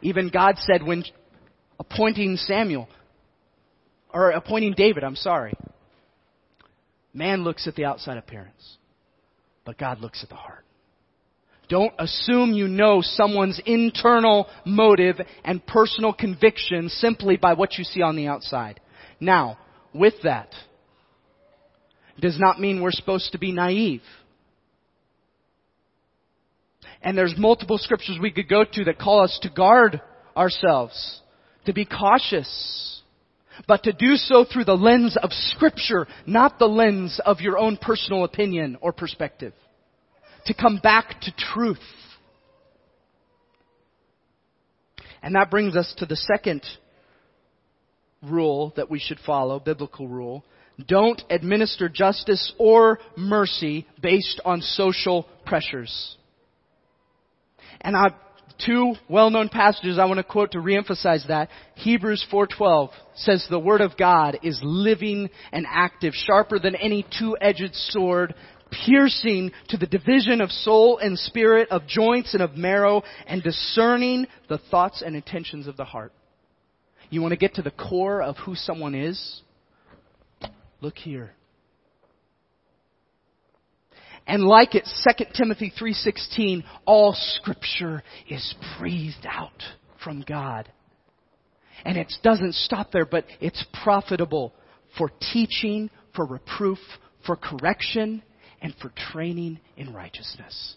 Even 0.00 0.30
God 0.30 0.56
said 0.58 0.82
when 0.82 1.04
appointing 1.80 2.36
Samuel, 2.36 2.88
or 4.12 4.30
appointing 4.30 4.74
David, 4.76 5.04
I'm 5.04 5.16
sorry, 5.16 5.54
man 7.12 7.42
looks 7.42 7.66
at 7.66 7.74
the 7.74 7.84
outside 7.84 8.16
appearance, 8.16 8.78
but 9.64 9.76
God 9.78 10.00
looks 10.00 10.22
at 10.22 10.28
the 10.28 10.36
heart. 10.36 10.64
Don't 11.68 11.92
assume 11.98 12.52
you 12.52 12.66
know 12.66 13.00
someone's 13.02 13.60
internal 13.66 14.48
motive 14.64 15.16
and 15.44 15.64
personal 15.66 16.12
conviction 16.12 16.88
simply 16.88 17.36
by 17.36 17.54
what 17.54 17.76
you 17.76 17.84
see 17.84 18.00
on 18.00 18.16
the 18.16 18.26
outside. 18.26 18.80
Now, 19.20 19.58
with 19.92 20.14
that, 20.22 20.54
does 22.18 22.38
not 22.38 22.60
mean 22.60 22.80
we're 22.80 22.90
supposed 22.90 23.32
to 23.32 23.38
be 23.38 23.52
naive. 23.52 24.02
And 27.02 27.16
there's 27.16 27.34
multiple 27.36 27.78
scriptures 27.78 28.18
we 28.20 28.32
could 28.32 28.48
go 28.48 28.64
to 28.64 28.84
that 28.84 28.98
call 28.98 29.22
us 29.22 29.38
to 29.42 29.50
guard 29.50 30.00
ourselves, 30.36 31.20
to 31.66 31.72
be 31.72 31.84
cautious, 31.84 33.02
but 33.66 33.84
to 33.84 33.92
do 33.92 34.14
so 34.16 34.44
through 34.44 34.64
the 34.64 34.74
lens 34.74 35.16
of 35.22 35.30
scripture, 35.32 36.06
not 36.26 36.58
the 36.58 36.66
lens 36.66 37.20
of 37.24 37.40
your 37.40 37.58
own 37.58 37.76
personal 37.76 38.24
opinion 38.24 38.78
or 38.80 38.92
perspective. 38.92 39.52
To 40.46 40.54
come 40.54 40.78
back 40.82 41.20
to 41.22 41.32
truth. 41.36 41.78
And 45.22 45.34
that 45.34 45.50
brings 45.50 45.76
us 45.76 45.92
to 45.98 46.06
the 46.06 46.16
second 46.16 46.62
rule 48.22 48.72
that 48.76 48.90
we 48.90 48.98
should 48.98 49.18
follow, 49.24 49.60
biblical 49.60 50.08
rule. 50.08 50.44
Don't 50.86 51.20
administer 51.28 51.88
justice 51.88 52.52
or 52.58 53.00
mercy 53.16 53.86
based 54.00 54.40
on 54.44 54.60
social 54.60 55.26
pressures. 55.44 56.16
And 57.80 57.96
I, 57.96 58.10
two 58.64 58.94
well-known 59.08 59.48
passages 59.48 59.98
I 59.98 60.04
want 60.04 60.18
to 60.18 60.24
quote 60.24 60.52
to 60.52 60.58
reemphasize 60.58 61.26
that. 61.28 61.48
Hebrews 61.74 62.24
4:12 62.30 62.90
says 63.16 63.44
the 63.50 63.58
word 63.58 63.80
of 63.80 63.96
God 63.96 64.38
is 64.42 64.60
living 64.62 65.30
and 65.52 65.66
active, 65.68 66.14
sharper 66.14 66.58
than 66.58 66.76
any 66.76 67.04
two-edged 67.18 67.74
sword, 67.74 68.34
piercing 68.70 69.52
to 69.68 69.76
the 69.76 69.86
division 69.86 70.40
of 70.40 70.50
soul 70.50 70.98
and 70.98 71.18
spirit, 71.18 71.68
of 71.70 71.86
joints 71.86 72.34
and 72.34 72.42
of 72.42 72.56
marrow, 72.56 73.02
and 73.26 73.42
discerning 73.42 74.26
the 74.48 74.58
thoughts 74.70 75.02
and 75.04 75.16
intentions 75.16 75.66
of 75.66 75.76
the 75.76 75.84
heart. 75.84 76.12
You 77.10 77.22
want 77.22 77.32
to 77.32 77.38
get 77.38 77.54
to 77.54 77.62
the 77.62 77.70
core 77.70 78.22
of 78.22 78.36
who 78.38 78.54
someone 78.54 78.94
is? 78.94 79.42
Look 80.80 80.96
here. 80.96 81.32
And 84.26 84.44
like 84.44 84.74
it, 84.74 84.86
2 85.18 85.24
Timothy 85.34 85.72
3.16, 85.80 86.62
all 86.84 87.14
scripture 87.16 88.02
is 88.28 88.54
breathed 88.78 89.26
out 89.26 89.62
from 90.04 90.22
God. 90.28 90.70
And 91.84 91.96
it 91.96 92.12
doesn't 92.22 92.54
stop 92.54 92.92
there, 92.92 93.06
but 93.06 93.24
it's 93.40 93.64
profitable 93.82 94.52
for 94.98 95.10
teaching, 95.32 95.88
for 96.14 96.26
reproof, 96.26 96.78
for 97.24 97.36
correction, 97.36 98.22
and 98.60 98.74
for 98.80 98.92
training 99.12 99.60
in 99.76 99.92
righteousness. 99.92 100.74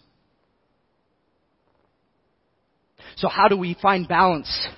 So 3.16 3.28
how 3.28 3.48
do 3.48 3.56
we 3.56 3.76
find 3.80 4.08
balance 4.08 4.68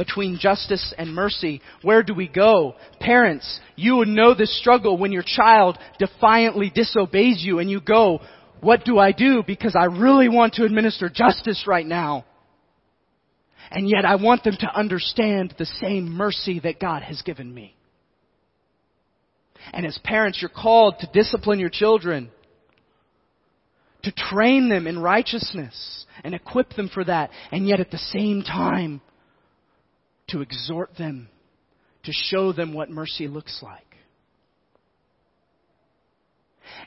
between 0.00 0.38
justice 0.40 0.94
and 0.96 1.14
mercy. 1.14 1.60
Where 1.82 2.02
do 2.02 2.14
we 2.14 2.26
go? 2.26 2.74
Parents, 3.00 3.60
you 3.76 3.96
would 3.96 4.08
know 4.08 4.32
this 4.32 4.58
struggle 4.58 4.96
when 4.96 5.12
your 5.12 5.22
child 5.22 5.76
defiantly 5.98 6.72
disobeys 6.74 7.44
you 7.44 7.58
and 7.58 7.70
you 7.70 7.82
go, 7.82 8.20
what 8.62 8.86
do 8.86 8.98
I 8.98 9.12
do? 9.12 9.42
Because 9.46 9.76
I 9.78 9.84
really 9.84 10.30
want 10.30 10.54
to 10.54 10.64
administer 10.64 11.10
justice 11.10 11.64
right 11.66 11.84
now. 11.84 12.24
And 13.70 13.90
yet 13.90 14.06
I 14.06 14.14
want 14.14 14.42
them 14.42 14.56
to 14.60 14.74
understand 14.74 15.54
the 15.58 15.66
same 15.66 16.10
mercy 16.10 16.60
that 16.60 16.80
God 16.80 17.02
has 17.02 17.20
given 17.20 17.52
me. 17.52 17.76
And 19.70 19.84
as 19.84 19.98
parents, 20.02 20.38
you're 20.40 20.48
called 20.48 20.94
to 21.00 21.10
discipline 21.12 21.58
your 21.58 21.68
children, 21.68 22.30
to 24.02 24.12
train 24.12 24.68
them 24.68 24.86
in 24.86 24.98
righteousness 24.98 26.06
and 26.24 26.34
equip 26.34 26.74
them 26.74 26.90
for 26.92 27.04
that. 27.04 27.30
And 27.50 27.66
yet 27.66 27.80
at 27.80 27.90
the 27.90 27.98
same 27.98 28.42
time, 28.42 29.00
to 30.28 30.40
exhort 30.40 30.96
them, 30.96 31.28
to 32.04 32.12
show 32.12 32.52
them 32.52 32.72
what 32.72 32.90
mercy 32.90 33.28
looks 33.28 33.60
like. 33.62 33.84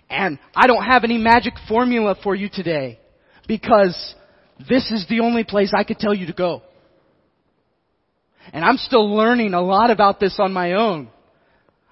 And 0.10 0.40
I 0.56 0.68
don't 0.68 0.84
have 0.84 1.04
any 1.04 1.18
magic 1.18 1.54
formula 1.68 2.16
for 2.24 2.36
you 2.36 2.50
today 2.52 3.00
because 3.48 4.16
this 4.70 4.92
is 4.92 5.06
the 5.10 5.20
only 5.20 5.44
place 5.44 5.74
I 5.76 5.84
could 5.84 6.00
tell 6.00 6.14
you 6.14 6.28
to 6.28 6.34
go. 6.34 6.62
And 8.52 8.64
I'm 8.64 8.78
still 8.78 9.14
learning 9.14 9.54
a 9.54 9.62
lot 9.62 9.90
about 9.90 10.20
this 10.20 10.36
on 10.40 10.54
my 10.54 10.74
own. 10.74 11.10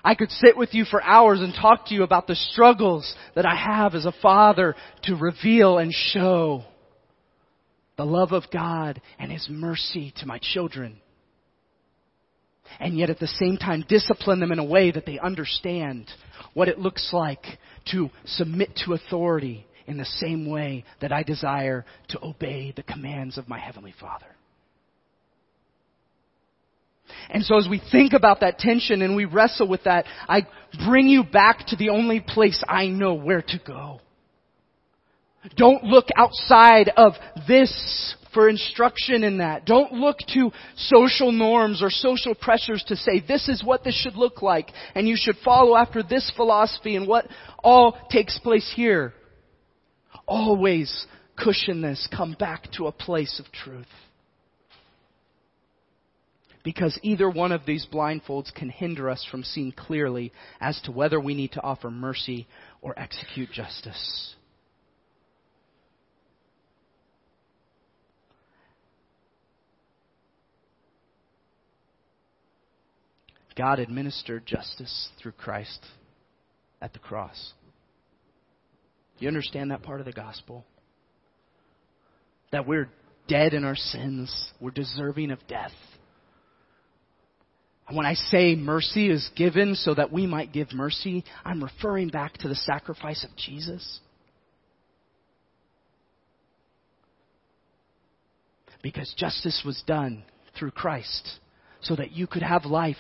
I 0.04 0.16
could 0.16 0.32
sit 0.32 0.58
with 0.58 0.74
you 0.74 0.86
for 0.86 1.02
hours 1.02 1.42
and 1.42 1.54
talk 1.54 1.88
to 1.88 1.94
you 1.94 2.04
about 2.04 2.28
the 2.28 2.36
struggles 2.36 3.16
that 3.36 3.46
I 3.46 3.56
have 3.56 3.96
as 3.96 4.06
a 4.06 4.14
father 4.22 4.76
to 5.04 5.16
reveal 5.16 5.78
and 5.78 5.94
show 5.94 6.64
the 7.98 8.06
love 8.06 8.32
of 8.32 8.46
God 8.52 9.02
and 9.20 9.32
His 9.32 9.48
mercy 9.50 10.14
to 10.18 10.26
my 10.26 10.40
children 10.42 11.00
and 12.80 12.98
yet 12.98 13.10
at 13.10 13.20
the 13.20 13.28
same 13.28 13.58
time 13.58 13.86
discipline 13.88 14.40
them 14.40 14.52
in 14.52 14.60
a 14.60 14.64
way 14.64 14.92
that 14.92 15.06
they 15.06 15.20
understand 15.20 16.10
what 16.54 16.68
it 16.68 16.80
looks 16.80 17.10
like 17.14 17.44
to 17.92 18.10
submit 18.26 18.76
to 18.86 18.94
authority 18.94 19.66
in 19.88 19.98
the 19.98 20.06
same 20.06 20.50
way 20.50 20.86
that 21.02 21.12
I 21.12 21.24
desire 21.24 21.86
to 22.10 22.24
obey 22.24 22.74
the 22.76 22.84
commands 22.84 23.38
of 23.38 23.50
my 23.50 23.60
Heavenly 23.60 23.94
Father. 24.00 24.28
And 27.30 27.44
so 27.44 27.58
as 27.58 27.68
we 27.70 27.82
think 27.92 28.14
about 28.14 28.42
that 28.42 28.60
tension 28.60 29.02
and 29.02 29.16
we 29.16 29.26
wrestle 29.26 29.68
with 29.68 29.84
that, 29.84 30.06
I 30.28 30.48
bring 30.86 31.08
you 31.08 31.24
back 31.24 31.68
to 31.68 31.76
the 31.76 31.90
only 31.90 32.20
place 32.20 32.64
I 32.68 32.88
know 32.88 33.14
where 33.14 33.42
to 33.42 33.60
go. 33.66 34.02
Don't 35.56 35.84
look 35.84 36.08
outside 36.16 36.92
of 36.96 37.14
this 37.48 38.16
for 38.34 38.48
instruction 38.48 39.24
in 39.24 39.40
that. 39.40 39.66
Don't 39.66 39.94
look 39.94 40.18
to 40.34 40.52
social 40.78 41.32
norms 41.32 41.82
or 41.82 41.90
social 41.90 42.36
pressures 42.36 42.84
to 42.88 42.96
say 42.96 43.20
this 43.20 43.50
is 43.50 43.64
what 43.64 43.84
this 43.84 43.96
should 43.96 44.16
look 44.16 44.42
like 44.42 44.70
and 44.96 45.08
you 45.08 45.16
should 45.18 45.36
follow 45.44 45.76
after 45.76 46.04
this 46.04 46.32
philosophy 46.36 46.96
and 46.96 47.08
what 47.08 47.28
all 47.64 47.98
takes 48.10 48.38
place 48.40 48.72
here. 48.76 49.14
Always 50.28 51.08
cushion 51.38 51.82
this. 51.82 52.08
Come 52.16 52.36
back 52.40 52.72
to 52.74 52.88
a 52.88 52.92
place 52.92 53.42
of 53.44 53.52
truth. 53.52 53.88
Because 56.64 56.98
either 57.02 57.30
one 57.30 57.52
of 57.52 57.66
these 57.66 57.88
blindfolds 57.92 58.54
can 58.54 58.70
hinder 58.70 59.10
us 59.10 59.26
from 59.32 59.44
seeing 59.44 59.72
clearly 59.72 60.32
as 60.60 60.80
to 60.82 60.92
whether 60.92 61.20
we 61.20 61.34
need 61.34 61.54
to 61.54 61.62
offer 61.64 61.90
mercy 61.90 62.48
or 62.82 62.98
execute 63.00 63.52
justice. 63.52 64.36
God 73.56 73.80
administered 73.80 74.46
justice 74.46 75.10
through 75.22 75.34
Christ 75.34 75.86
at 76.82 76.94
the 76.94 77.00
cross. 77.00 77.54
You 79.20 79.28
understand 79.28 79.72
that 79.72 79.84
part 79.84 80.00
of 80.00 80.06
the 80.06 80.14
gospel? 80.14 80.66
That 82.52 82.68
we're 82.68 82.90
dead 83.28 83.54
in 83.54 83.64
our 83.64 83.76
sins, 83.76 84.52
we're 84.60 84.72
deserving 84.72 85.32
of 85.32 85.40
death. 85.48 85.72
When 87.94 88.06
I 88.06 88.14
say 88.14 88.56
mercy 88.56 89.10
is 89.10 89.30
given 89.36 89.76
so 89.76 89.94
that 89.94 90.12
we 90.12 90.26
might 90.26 90.54
give 90.54 90.74
mercy, 90.74 91.24
I'm 91.44 91.64
referring 91.64 92.10
back 92.10 92.38
to 92.40 92.48
the 92.48 92.56
sacrifice 92.56 93.24
of 93.24 93.36
Jesus. 93.36 94.00
Because 98.82 99.14
justice 99.18 99.64
was 99.66 99.84
done 99.86 100.24
through 100.58 100.72
Christ 100.72 101.40
so 101.82 101.96
that 101.96 102.12
you 102.12 102.28
could 102.28 102.44
have 102.44 102.66
life 102.66 102.98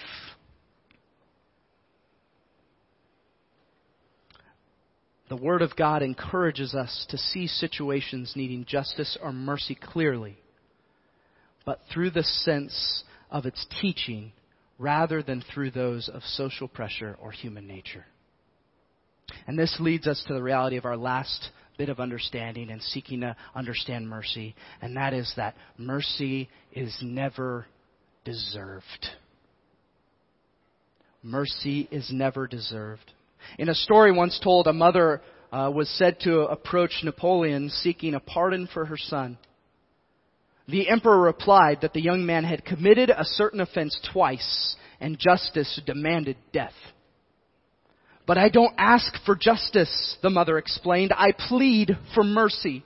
The 5.32 5.38
Word 5.38 5.62
of 5.62 5.78
God 5.78 6.04
encourages 6.04 6.76
us 6.76 7.06
to 7.08 7.18
see 7.18 7.48
situations 7.48 8.34
needing 8.36 8.66
justice 8.66 9.18
or 9.24 9.32
mercy 9.32 9.76
clearly, 9.76 10.38
but 11.64 11.80
through 11.90 12.10
the 12.10 12.24
sense 12.24 13.06
of 13.30 13.46
its 13.46 13.66
teaching 13.80 14.34
rather 14.82 15.22
than 15.22 15.44
through 15.54 15.70
those 15.72 16.10
of 16.10 16.24
social 16.24 16.68
pressure 16.68 17.16
or 17.22 17.32
human 17.32 17.68
nature. 17.68 18.06
And 19.48 19.58
this 19.58 19.78
leads 19.80 20.08
us 20.08 20.24
to 20.28 20.34
the 20.34 20.42
reality 20.42 20.78
of 20.78 20.86
our 20.86 20.98
last 20.98 21.50
bit 21.78 21.88
of 21.88 22.00
understanding 22.00 22.70
and 22.72 22.82
seeking 22.82 23.22
to 23.22 23.36
understand 23.56 24.10
mercy, 24.10 24.56
and 24.82 24.98
that 24.98 25.14
is 25.14 25.32
that 25.38 25.56
mercy 25.78 26.50
is 26.74 26.98
never 27.02 27.66
deserved. 28.26 29.08
Mercy 31.24 31.88
is 31.92 32.10
never 32.12 32.48
deserved. 32.48 33.12
In 33.60 33.70
a 33.70 33.76
story 33.76 34.12
once 34.12 34.40
told, 34.44 34.68
a 34.68 34.74
mother 34.74 35.22
uh, 35.52 35.72
was 35.74 35.90
said 35.98 36.20
to 36.22 36.42
approach 36.42 37.02
Napoleon 37.04 37.70
seeking 37.70 38.16
a 38.16 38.20
pardon 38.20 38.68
for 38.74 38.86
her 38.86 38.98
son. 38.98 39.38
The 40.72 40.88
emperor 40.88 41.20
replied 41.20 41.80
that 41.82 41.92
the 41.92 42.02
young 42.02 42.26
man 42.26 42.46
had 42.46 42.64
committed 42.64 43.10
a 43.10 43.26
certain 43.26 43.60
offense 43.60 44.00
twice 44.14 44.78
and 45.02 45.20
justice 45.20 45.82
demanded 45.86 46.38
death. 46.54 46.74
But 48.26 48.38
I 48.38 48.48
don't 48.48 48.74
ask 48.78 49.14
for 49.26 49.36
justice, 49.36 50.18
the 50.24 50.30
mother 50.30 50.58
explained. 50.58 51.12
I 51.12 51.34
plead 51.38 51.98
for 52.16 52.24
mercy. 52.24 52.86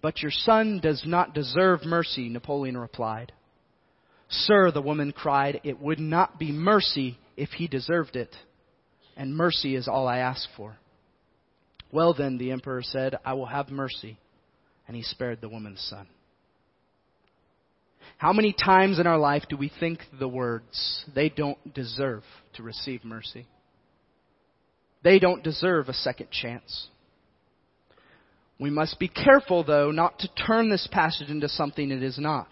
But 0.00 0.20
your 0.20 0.32
son 0.32 0.80
does 0.82 1.04
not 1.06 1.32
deserve 1.32 1.84
mercy, 1.84 2.28
Napoleon 2.28 2.76
replied. 2.76 3.30
Sir, 4.28 4.72
the 4.72 4.82
woman 4.82 5.12
cried, 5.12 5.60
it 5.62 5.78
would 5.80 6.00
not 6.00 6.40
be 6.40 6.50
mercy 6.50 7.18
if 7.36 7.50
he 7.50 7.68
deserved 7.68 8.16
it. 8.16 8.34
And 9.16 9.36
mercy 9.36 9.76
is 9.76 9.86
all 9.86 10.08
I 10.08 10.18
ask 10.18 10.48
for. 10.56 10.76
Well 11.92 12.14
then, 12.14 12.38
the 12.38 12.50
emperor 12.50 12.82
said, 12.82 13.16
I 13.24 13.34
will 13.34 13.46
have 13.46 13.70
mercy. 13.70 14.18
And 14.88 14.96
he 14.96 15.02
spared 15.04 15.40
the 15.40 15.48
woman's 15.48 15.82
son. 15.88 16.08
How 18.22 18.32
many 18.32 18.52
times 18.52 19.00
in 19.00 19.08
our 19.08 19.18
life 19.18 19.42
do 19.48 19.56
we 19.56 19.68
think 19.80 19.98
the 20.20 20.28
words, 20.28 21.04
they 21.12 21.28
don't 21.28 21.74
deserve 21.74 22.22
to 22.54 22.62
receive 22.62 23.04
mercy? 23.04 23.48
They 25.02 25.18
don't 25.18 25.42
deserve 25.42 25.88
a 25.88 25.92
second 25.92 26.30
chance. 26.30 26.86
We 28.60 28.70
must 28.70 29.00
be 29.00 29.08
careful, 29.08 29.64
though, 29.64 29.90
not 29.90 30.20
to 30.20 30.28
turn 30.46 30.70
this 30.70 30.88
passage 30.92 31.30
into 31.30 31.48
something 31.48 31.90
it 31.90 32.00
is 32.00 32.16
not. 32.16 32.46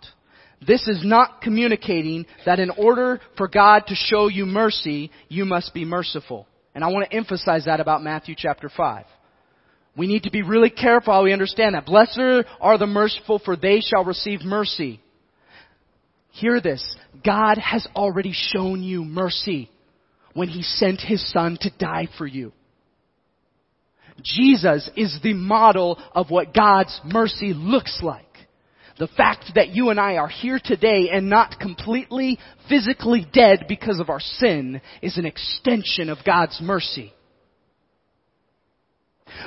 This 0.66 0.88
is 0.88 1.02
not 1.04 1.40
communicating 1.40 2.26
that 2.46 2.58
in 2.58 2.70
order 2.70 3.20
for 3.36 3.46
God 3.46 3.84
to 3.86 3.94
show 3.94 4.26
you 4.26 4.46
mercy, 4.46 5.12
you 5.28 5.44
must 5.44 5.72
be 5.72 5.84
merciful. 5.84 6.48
And 6.74 6.82
I 6.82 6.88
want 6.88 7.08
to 7.08 7.16
emphasize 7.16 7.66
that 7.66 7.78
about 7.78 8.02
Matthew 8.02 8.34
chapter 8.36 8.68
5. 8.76 9.04
We 9.96 10.08
need 10.08 10.24
to 10.24 10.32
be 10.32 10.42
really 10.42 10.70
careful 10.70 11.12
how 11.12 11.22
we 11.22 11.32
understand 11.32 11.76
that. 11.76 11.86
Blessed 11.86 12.48
are 12.60 12.76
the 12.76 12.88
merciful, 12.88 13.38
for 13.44 13.54
they 13.54 13.78
shall 13.78 14.04
receive 14.04 14.40
mercy. 14.40 15.00
Hear 16.30 16.60
this. 16.60 16.96
God 17.24 17.58
has 17.58 17.86
already 17.94 18.32
shown 18.32 18.82
you 18.82 19.04
mercy 19.04 19.70
when 20.34 20.48
He 20.48 20.62
sent 20.62 21.00
His 21.00 21.30
Son 21.32 21.58
to 21.60 21.70
die 21.78 22.08
for 22.16 22.26
you. 22.26 22.52
Jesus 24.22 24.88
is 24.96 25.18
the 25.22 25.34
model 25.34 25.98
of 26.14 26.30
what 26.30 26.54
God's 26.54 27.00
mercy 27.04 27.52
looks 27.54 28.00
like. 28.02 28.26
The 28.98 29.08
fact 29.08 29.52
that 29.54 29.70
you 29.70 29.88
and 29.88 29.98
I 29.98 30.16
are 30.16 30.28
here 30.28 30.60
today 30.62 31.08
and 31.10 31.30
not 31.30 31.58
completely 31.58 32.38
physically 32.68 33.26
dead 33.32 33.64
because 33.66 33.98
of 33.98 34.10
our 34.10 34.20
sin 34.20 34.82
is 35.00 35.16
an 35.16 35.24
extension 35.24 36.10
of 36.10 36.18
God's 36.24 36.60
mercy. 36.60 37.14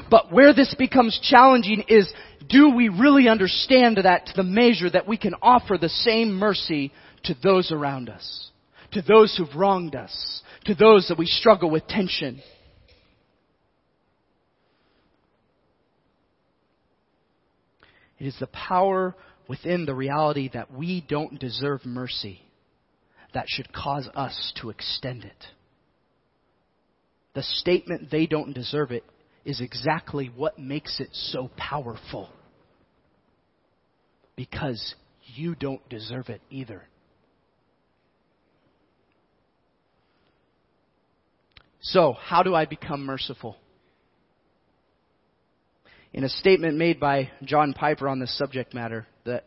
But 0.09 0.31
where 0.31 0.53
this 0.53 0.73
becomes 0.77 1.19
challenging 1.21 1.83
is, 1.87 2.11
do 2.47 2.75
we 2.75 2.89
really 2.89 3.27
understand 3.27 3.97
that 3.97 4.27
to 4.27 4.33
the 4.35 4.43
measure 4.43 4.89
that 4.89 5.07
we 5.07 5.17
can 5.17 5.33
offer 5.41 5.77
the 5.77 5.89
same 5.89 6.33
mercy 6.33 6.91
to 7.23 7.35
those 7.41 7.71
around 7.71 8.09
us? 8.09 8.51
To 8.93 9.01
those 9.01 9.35
who've 9.35 9.55
wronged 9.55 9.95
us? 9.95 10.41
To 10.65 10.75
those 10.75 11.07
that 11.07 11.17
we 11.17 11.25
struggle 11.25 11.69
with 11.69 11.87
tension? 11.87 12.41
It 18.19 18.27
is 18.27 18.35
the 18.39 18.47
power 18.47 19.15
within 19.47 19.85
the 19.85 19.95
reality 19.95 20.49
that 20.53 20.71
we 20.71 21.03
don't 21.07 21.39
deserve 21.39 21.85
mercy 21.85 22.41
that 23.33 23.45
should 23.47 23.73
cause 23.73 24.07
us 24.15 24.53
to 24.61 24.69
extend 24.69 25.25
it. 25.25 25.45
The 27.33 27.43
statement, 27.43 28.11
they 28.11 28.27
don't 28.27 28.53
deserve 28.53 28.91
it, 28.91 29.03
is 29.45 29.61
exactly 29.61 30.31
what 30.35 30.57
makes 30.57 30.99
it 30.99 31.09
so 31.11 31.49
powerful. 31.57 32.29
Because 34.35 34.95
you 35.35 35.55
don't 35.55 35.87
deserve 35.89 36.29
it 36.29 36.41
either. 36.49 36.83
So, 41.81 42.13
how 42.13 42.43
do 42.43 42.55
I 42.55 42.65
become 42.65 43.05
merciful? 43.05 43.57
In 46.13 46.23
a 46.23 46.29
statement 46.29 46.77
made 46.77 46.99
by 46.99 47.31
John 47.43 47.73
Piper 47.73 48.07
on 48.07 48.19
this 48.19 48.37
subject 48.37 48.73
matter 48.73 49.05
that 49.25 49.45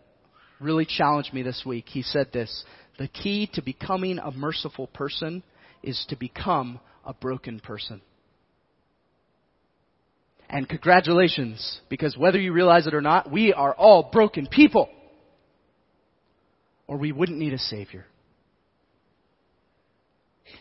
really 0.61 0.85
challenged 0.85 1.33
me 1.33 1.43
this 1.43 1.63
week, 1.65 1.87
he 1.89 2.03
said 2.03 2.33
this 2.33 2.65
The 2.99 3.09
key 3.09 3.49
to 3.55 3.63
becoming 3.63 4.19
a 4.19 4.31
merciful 4.33 4.89
person 4.89 5.43
is 5.83 6.05
to 6.11 6.17
become 6.17 6.81
a 7.05 7.15
broken 7.15 7.61
person. 7.61 8.03
And 10.49 10.69
congratulations, 10.69 11.81
because 11.89 12.17
whether 12.17 12.39
you 12.39 12.53
realize 12.53 12.87
it 12.87 12.95
or 12.95 13.01
not, 13.01 13.31
we 13.31 13.53
are 13.53 13.75
all 13.75 14.11
broken 14.13 14.47
people. 14.47 14.89
Or 16.87 16.97
we 16.97 17.11
wouldn't 17.11 17.39
need 17.39 17.53
a 17.53 17.59
Savior. 17.59 18.07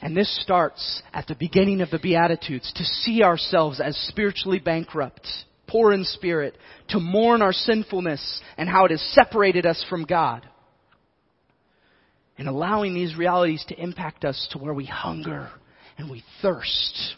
And 0.01 0.17
this 0.17 0.41
starts 0.41 1.03
at 1.13 1.27
the 1.27 1.35
beginning 1.35 1.81
of 1.81 1.91
the 1.91 1.99
Beatitudes 1.99 2.71
to 2.75 2.83
see 2.83 3.21
ourselves 3.21 3.79
as 3.79 3.95
spiritually 4.07 4.59
bankrupt, 4.59 5.27
poor 5.67 5.93
in 5.93 6.03
spirit, 6.03 6.57
to 6.89 6.99
mourn 6.99 7.43
our 7.43 7.53
sinfulness 7.53 8.41
and 8.57 8.67
how 8.67 8.85
it 8.85 8.91
has 8.91 9.01
separated 9.13 9.65
us 9.67 9.85
from 9.87 10.03
God. 10.03 10.47
And 12.37 12.47
allowing 12.47 12.95
these 12.95 13.15
realities 13.15 13.63
to 13.69 13.79
impact 13.79 14.25
us 14.25 14.47
to 14.51 14.57
where 14.57 14.73
we 14.73 14.85
hunger 14.85 15.49
and 15.97 16.09
we 16.09 16.23
thirst 16.41 17.15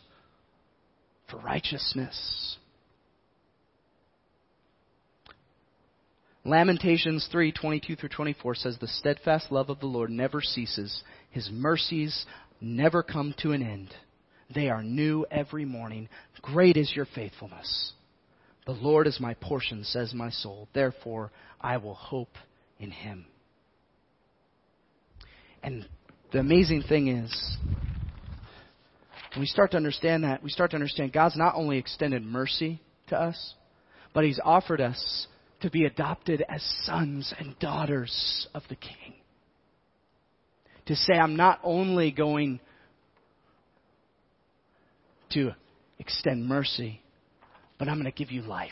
for 1.30 1.38
righteousness. 1.38 2.58
Lamentations 6.46 7.28
3, 7.30 7.52
22 7.52 7.96
through 7.98 8.10
24 8.10 8.56
says, 8.56 8.78
The 8.80 8.88
steadfast 8.88 9.52
love 9.52 9.70
of 9.70 9.82
the 9.82 9.86
Lord 9.86 10.10
never 10.10 10.42
ceases. 10.42 11.04
His 11.30 11.50
mercies 11.52 12.26
never 12.62 13.04
come 13.04 13.36
to 13.40 13.52
an 13.52 13.62
end. 13.62 13.94
They 14.56 14.70
are 14.70 14.82
new 14.82 15.26
every 15.30 15.66
morning. 15.66 16.08
Great 16.42 16.78
is 16.78 16.94
your 16.96 17.08
faithfulness. 17.14 17.92
The 18.66 18.72
Lord 18.72 19.08
is 19.08 19.20
my 19.20 19.34
portion, 19.34 19.84
says 19.84 20.14
my 20.14 20.30
soul. 20.30 20.70
Therefore, 20.74 21.32
I 21.60 21.78
will 21.78 21.96
hope 21.96 22.36
in 22.80 22.92
him. 22.92 23.26
And 25.64 25.88
the 26.32 26.40
amazing 26.40 26.84
thing 26.84 27.08
is, 27.08 27.58
we 29.40 29.46
start 29.46 29.72
to 29.72 29.78
understand 29.78 30.24
that, 30.24 30.44
we 30.44 30.50
start 30.50 30.72
to 30.72 30.78
understand 30.78 31.14
God's 31.14 31.38
not 31.38 31.56
only 31.56 31.78
extended 31.78 32.24
mercy 32.24 32.82
to 33.08 33.20
us, 33.20 33.56
but 34.14 34.24
He's 34.24 34.40
offered 34.44 34.82
us 34.82 35.28
to 35.62 35.70
be 35.70 35.86
adopted 35.86 36.44
as 36.48 36.64
sons 36.84 37.34
and 37.38 37.58
daughters 37.60 38.48
of 38.54 38.64
the 38.70 38.76
King. 38.76 39.16
To 40.88 40.96
say, 40.96 41.14
I'm 41.14 41.36
not 41.36 41.60
only 41.64 42.12
going 42.12 42.60
to 45.32 45.52
extend 46.00 46.48
mercy, 46.48 47.02
but 47.78 47.88
I'm 47.88 47.96
going 47.96 48.12
to 48.12 48.18
give 48.18 48.32
you 48.32 48.44
life. 48.44 48.72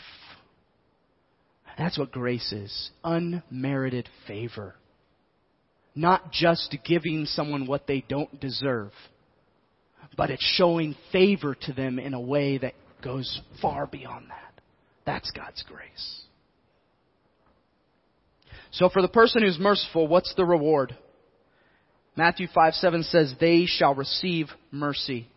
That's 1.78 1.97
what 1.97 2.12
grace 2.12 2.54
is 2.54 2.91
unmerited 3.04 4.08
favor. 4.28 4.75
Not 5.93 6.32
just 6.32 6.75
giving 6.86 7.25
someone 7.25 7.67
what 7.67 7.88
they 7.88 8.06
don't 8.08 8.39
deserve, 8.39 8.91
but 10.18 10.30
it's 10.30 10.44
showing 10.44 10.96
favor 11.12 11.56
to 11.62 11.74
them 11.74 12.00
in 12.00 12.13
a 12.13 12.20
way 12.20 12.58
that 12.58 12.74
goes 13.04 13.41
far 13.62 13.86
beyond 13.88 14.30
that. 14.30 14.62
That's 15.06 15.30
God's 15.32 15.63
grace. 15.63 16.22
So 18.72 18.89
for 18.89 19.02
the 19.02 19.08
person 19.08 19.44
who's 19.44 19.60
merciful, 19.60 20.08
what's 20.08 20.34
the 20.36 20.46
reward? 20.46 20.96
Matthew 22.15 22.48
5 22.54 22.74
7 22.74 23.04
says, 23.04 23.34
They 23.39 23.65
shall 23.65 23.94
receive 23.94 24.48
mercy. 24.72 25.28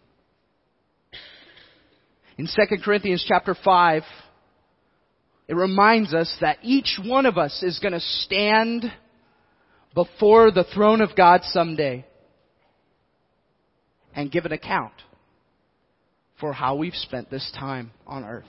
In 2.37 2.47
2 2.47 2.77
Corinthians 2.85 3.25
chapter 3.27 3.55
5, 3.65 4.03
it 5.49 5.55
reminds 5.55 6.15
us 6.15 6.33
that 6.41 6.59
each 6.63 6.99
one 7.05 7.27
of 7.27 7.37
us 7.37 7.63
is 7.63 7.81
going 7.81 7.95
to 7.95 8.01
stand 8.01 8.85
before 9.95 10.53
the 10.53 10.65
throne 10.73 11.01
of 11.01 11.17
God 11.17 11.41
someday 11.45 12.05
and 14.15 14.31
give 14.31 14.45
an 14.45 14.53
account 14.53 14.93
for 16.41 16.53
how 16.53 16.77
we've 16.77 16.95
spent 16.95 17.31
this 17.31 17.51
time 17.59 17.91
on 18.07 18.25
earth. 18.25 18.47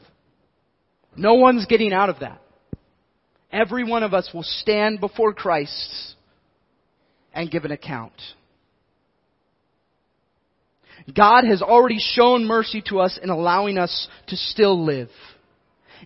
No 1.16 1.36
one's 1.36 1.66
getting 1.66 1.93
out 1.93 2.10
of 2.10 2.20
that. 2.20 2.41
Every 3.51 3.84
one 3.84 4.03
of 4.03 4.14
us 4.14 4.30
will 4.34 4.43
stand 4.43 4.99
before 4.99 5.34
Christ 5.34 6.16
and 7.34 7.49
give 7.49 7.66
an 7.66 7.72
account. 7.72 8.14
God 11.16 11.45
has 11.45 11.62
already 11.62 11.99
shown 11.99 12.45
mercy 12.45 12.84
to 12.89 12.99
us 12.99 13.18
in 13.22 13.30
allowing 13.30 13.78
us 13.78 14.07
to 14.28 14.36
still 14.36 14.84
live. 14.86 15.10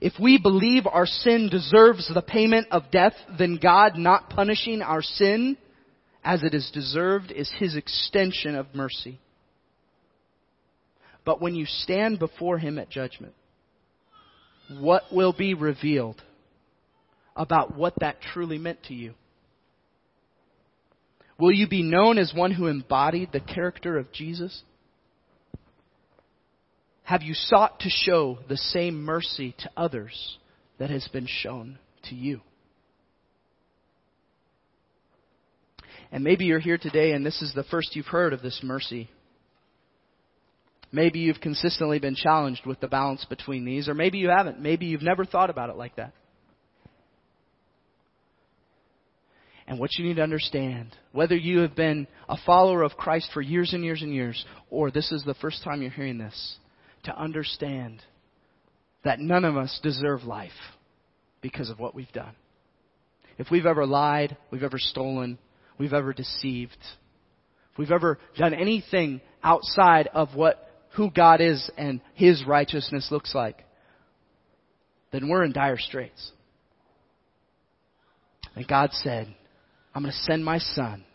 If 0.01 0.13
we 0.19 0.37
believe 0.37 0.87
our 0.87 1.05
sin 1.05 1.49
deserves 1.49 2.09
the 2.13 2.21
payment 2.21 2.67
of 2.71 2.91
death, 2.91 3.13
then 3.37 3.59
God 3.61 3.97
not 3.97 4.29
punishing 4.29 4.81
our 4.81 5.01
sin 5.01 5.57
as 6.23 6.43
it 6.43 6.53
is 6.53 6.71
deserved 6.73 7.31
is 7.31 7.51
His 7.59 7.75
extension 7.75 8.55
of 8.55 8.73
mercy. 8.73 9.19
But 11.25 11.41
when 11.41 11.55
you 11.55 11.65
stand 11.65 12.19
before 12.19 12.57
Him 12.57 12.77
at 12.77 12.89
judgment, 12.89 13.33
what 14.69 15.03
will 15.11 15.33
be 15.33 15.53
revealed 15.53 16.21
about 17.35 17.75
what 17.75 17.93
that 17.99 18.17
truly 18.33 18.57
meant 18.57 18.83
to 18.83 18.93
you? 18.93 19.13
Will 21.39 21.51
you 21.51 21.67
be 21.67 21.83
known 21.83 22.17
as 22.17 22.33
one 22.33 22.51
who 22.51 22.67
embodied 22.67 23.31
the 23.31 23.39
character 23.39 23.97
of 23.97 24.11
Jesus? 24.11 24.63
Have 27.03 27.21
you 27.21 27.33
sought 27.33 27.79
to 27.81 27.89
show 27.89 28.39
the 28.47 28.57
same 28.57 29.03
mercy 29.03 29.55
to 29.59 29.69
others 29.75 30.37
that 30.77 30.89
has 30.89 31.07
been 31.09 31.27
shown 31.27 31.79
to 32.09 32.15
you? 32.15 32.41
And 36.11 36.23
maybe 36.23 36.45
you're 36.45 36.59
here 36.59 36.77
today 36.77 37.11
and 37.11 37.25
this 37.25 37.41
is 37.41 37.53
the 37.53 37.63
first 37.63 37.95
you've 37.95 38.05
heard 38.05 38.33
of 38.33 38.41
this 38.41 38.61
mercy. 38.63 39.09
Maybe 40.95 41.19
you've 41.19 41.41
consistently 41.41 41.97
been 41.97 42.13
challenged 42.13 42.67
with 42.67 42.79
the 42.79 42.87
balance 42.87 43.25
between 43.25 43.65
these, 43.65 43.89
or 43.89 43.95
maybe 43.95 44.19
you 44.19 44.29
haven't. 44.29 44.61
Maybe 44.61 44.85
you've 44.85 45.01
never 45.01 45.25
thought 45.25 45.49
about 45.49 45.71
it 45.71 45.75
like 45.75 45.95
that. 45.95 46.13
And 49.65 49.79
what 49.79 49.89
you 49.97 50.05
need 50.05 50.17
to 50.17 50.21
understand, 50.21 50.95
whether 51.11 51.35
you 51.35 51.59
have 51.59 51.75
been 51.75 52.05
a 52.29 52.37
follower 52.45 52.83
of 52.83 52.95
Christ 52.95 53.31
for 53.33 53.41
years 53.41 53.73
and 53.73 53.83
years 53.83 54.03
and 54.03 54.13
years, 54.13 54.45
or 54.69 54.91
this 54.91 55.11
is 55.11 55.23
the 55.23 55.33
first 55.33 55.63
time 55.63 55.81
you're 55.81 55.89
hearing 55.89 56.19
this, 56.19 56.57
to 57.05 57.17
understand 57.19 58.03
that 59.03 59.19
none 59.19 59.45
of 59.45 59.57
us 59.57 59.79
deserve 59.81 60.23
life 60.25 60.51
because 61.41 61.71
of 61.71 61.79
what 61.79 61.95
we've 61.95 62.11
done. 62.11 62.35
If 63.39 63.49
we've 63.49 63.65
ever 63.65 63.87
lied, 63.87 64.37
we've 64.51 64.61
ever 64.61 64.77
stolen, 64.77 65.39
we've 65.79 65.93
ever 65.93 66.13
deceived, 66.13 66.77
if 67.71 67.79
we've 67.79 67.91
ever 67.91 68.19
done 68.37 68.53
anything 68.53 69.21
outside 69.43 70.07
of 70.13 70.35
what 70.35 70.69
who 70.93 71.09
God 71.11 71.41
is 71.41 71.69
and 71.77 72.01
His 72.13 72.43
righteousness 72.45 73.09
looks 73.11 73.33
like, 73.33 73.63
then 75.11 75.29
we're 75.29 75.43
in 75.43 75.51
dire 75.51 75.77
straits. 75.77 76.31
And 78.55 78.67
God 78.67 78.91
said, 78.93 79.33
I'm 79.93 80.03
going 80.03 80.11
to 80.11 80.19
send 80.19 80.43
my 80.43 80.59
son 80.59 81.05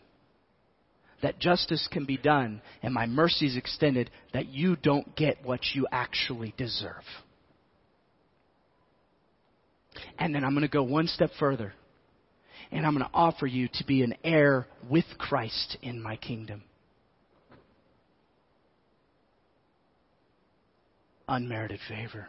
that 1.21 1.39
justice 1.39 1.87
can 1.91 2.05
be 2.05 2.17
done 2.17 2.61
and 2.81 2.93
my 2.93 3.05
mercy 3.05 3.45
is 3.45 3.57
extended 3.57 4.09
that 4.33 4.47
you 4.47 4.75
don't 4.77 5.15
get 5.15 5.43
what 5.43 5.61
you 5.73 5.85
actually 5.91 6.53
deserve. 6.57 7.03
And 10.17 10.33
then 10.33 10.43
I'm 10.43 10.51
going 10.51 10.61
to 10.61 10.69
go 10.69 10.83
one 10.83 11.07
step 11.07 11.31
further 11.39 11.73
and 12.71 12.85
I'm 12.85 12.93
going 12.93 13.05
to 13.05 13.13
offer 13.13 13.47
you 13.47 13.67
to 13.73 13.85
be 13.85 14.03
an 14.03 14.15
heir 14.23 14.67
with 14.89 15.05
Christ 15.17 15.77
in 15.81 16.01
my 16.01 16.15
kingdom. 16.15 16.63
Unmerited 21.29 21.79
favor 21.87 22.27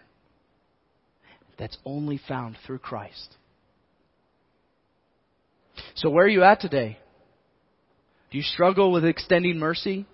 that's 1.59 1.76
only 1.84 2.20
found 2.28 2.57
through 2.66 2.78
Christ. 2.78 3.36
So, 5.96 6.11
where 6.11 6.24
are 6.24 6.28
you 6.28 6.42
at 6.42 6.61
today? 6.61 6.98
Do 8.30 8.38
you 8.38 8.44
struggle 8.44 8.92
with 8.92 9.05
extending 9.05 9.59
mercy? 9.59 10.07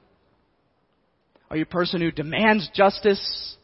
Are 1.51 1.57
you 1.57 1.65
a 1.65 1.67
person 1.67 2.01
who 2.01 2.11
demands 2.11 2.69
justice 2.75 3.57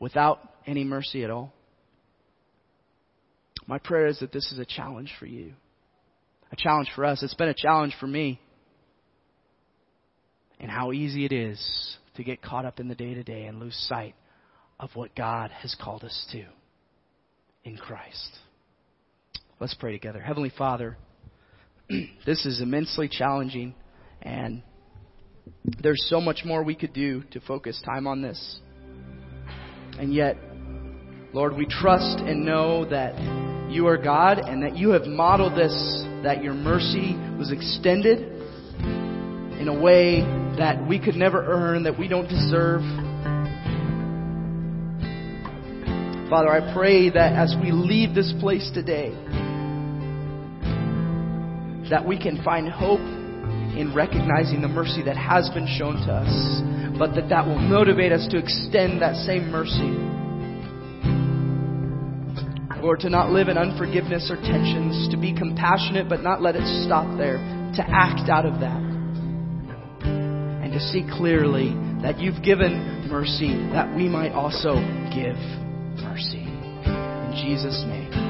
without 0.00 0.40
any 0.66 0.84
mercy 0.84 1.24
at 1.24 1.30
all? 1.30 1.52
My 3.66 3.78
prayer 3.78 4.06
is 4.06 4.18
that 4.18 4.32
this 4.32 4.50
is 4.52 4.58
a 4.58 4.64
challenge 4.64 5.12
for 5.18 5.26
you, 5.26 5.52
a 6.50 6.56
challenge 6.56 6.90
for 6.94 7.04
us. 7.04 7.22
It's 7.22 7.34
been 7.34 7.48
a 7.48 7.54
challenge 7.54 7.94
for 7.98 8.06
me. 8.06 8.40
And 10.60 10.70
how 10.70 10.92
easy 10.92 11.24
it 11.24 11.32
is 11.32 11.96
to 12.16 12.24
get 12.24 12.42
caught 12.42 12.64
up 12.64 12.78
in 12.78 12.88
the 12.88 12.94
day 12.94 13.14
to 13.14 13.22
day 13.22 13.44
and 13.44 13.58
lose 13.58 13.76
sight 13.88 14.14
of 14.82 14.90
what 14.94 15.14
God 15.14 15.52
has 15.52 15.76
called 15.80 16.02
us 16.02 16.26
to 16.32 16.44
in 17.64 17.76
Christ. 17.76 18.36
Let's 19.60 19.74
pray 19.74 19.92
together. 19.92 20.20
Heavenly 20.20 20.50
Father, 20.58 20.98
this 22.26 22.44
is 22.44 22.60
immensely 22.60 23.08
challenging, 23.08 23.76
and 24.20 24.60
there's 25.80 26.04
so 26.08 26.20
much 26.20 26.40
more 26.44 26.64
we 26.64 26.74
could 26.74 26.92
do 26.92 27.22
to 27.30 27.40
focus 27.40 27.80
time 27.84 28.08
on 28.08 28.22
this. 28.22 28.58
And 30.00 30.12
yet, 30.12 30.36
Lord, 31.32 31.56
we 31.56 31.64
trust 31.66 32.18
and 32.18 32.44
know 32.44 32.84
that 32.86 33.70
you 33.70 33.86
are 33.86 33.96
God 33.96 34.38
and 34.38 34.64
that 34.64 34.76
you 34.76 34.90
have 34.90 35.06
modeled 35.06 35.56
this, 35.56 35.72
that 36.24 36.42
your 36.42 36.54
mercy 36.54 37.14
was 37.38 37.52
extended 37.52 38.18
in 39.60 39.68
a 39.68 39.80
way 39.80 40.22
that 40.58 40.84
we 40.88 40.98
could 40.98 41.14
never 41.14 41.40
earn, 41.46 41.84
that 41.84 41.96
we 41.96 42.08
don't 42.08 42.28
deserve. 42.28 42.82
Father, 46.32 46.48
I 46.48 46.72
pray 46.72 47.10
that 47.10 47.34
as 47.34 47.54
we 47.60 47.72
leave 47.72 48.14
this 48.14 48.32
place 48.40 48.70
today, 48.72 49.10
that 51.90 52.06
we 52.08 52.18
can 52.18 52.42
find 52.42 52.70
hope 52.70 53.04
in 53.76 53.92
recognizing 53.94 54.62
the 54.62 54.68
mercy 54.68 55.02
that 55.02 55.18
has 55.18 55.50
been 55.50 55.66
shown 55.76 55.96
to 56.06 56.10
us, 56.10 56.98
but 56.98 57.14
that 57.16 57.28
that 57.28 57.46
will 57.46 57.58
motivate 57.58 58.12
us 58.12 58.26
to 58.30 58.38
extend 58.38 59.02
that 59.02 59.14
same 59.26 59.50
mercy. 59.50 59.92
Lord, 62.80 63.00
to 63.00 63.10
not 63.10 63.30
live 63.30 63.48
in 63.48 63.58
unforgiveness 63.58 64.30
or 64.30 64.36
tensions, 64.36 65.10
to 65.10 65.18
be 65.18 65.34
compassionate 65.34 66.08
but 66.08 66.22
not 66.22 66.40
let 66.40 66.56
it 66.56 66.64
stop 66.86 67.18
there, 67.18 67.36
to 67.76 67.84
act 67.86 68.30
out 68.30 68.46
of 68.46 68.60
that, 68.60 68.80
and 70.08 70.72
to 70.72 70.80
see 70.80 71.04
clearly 71.12 71.76
that 72.00 72.18
you've 72.18 72.42
given 72.42 73.06
mercy 73.10 73.52
that 73.74 73.94
we 73.94 74.08
might 74.08 74.32
also 74.32 74.76
give 75.12 75.36
mercy. 76.00 76.44
In 76.46 77.32
Jesus' 77.34 77.84
name. 77.86 78.21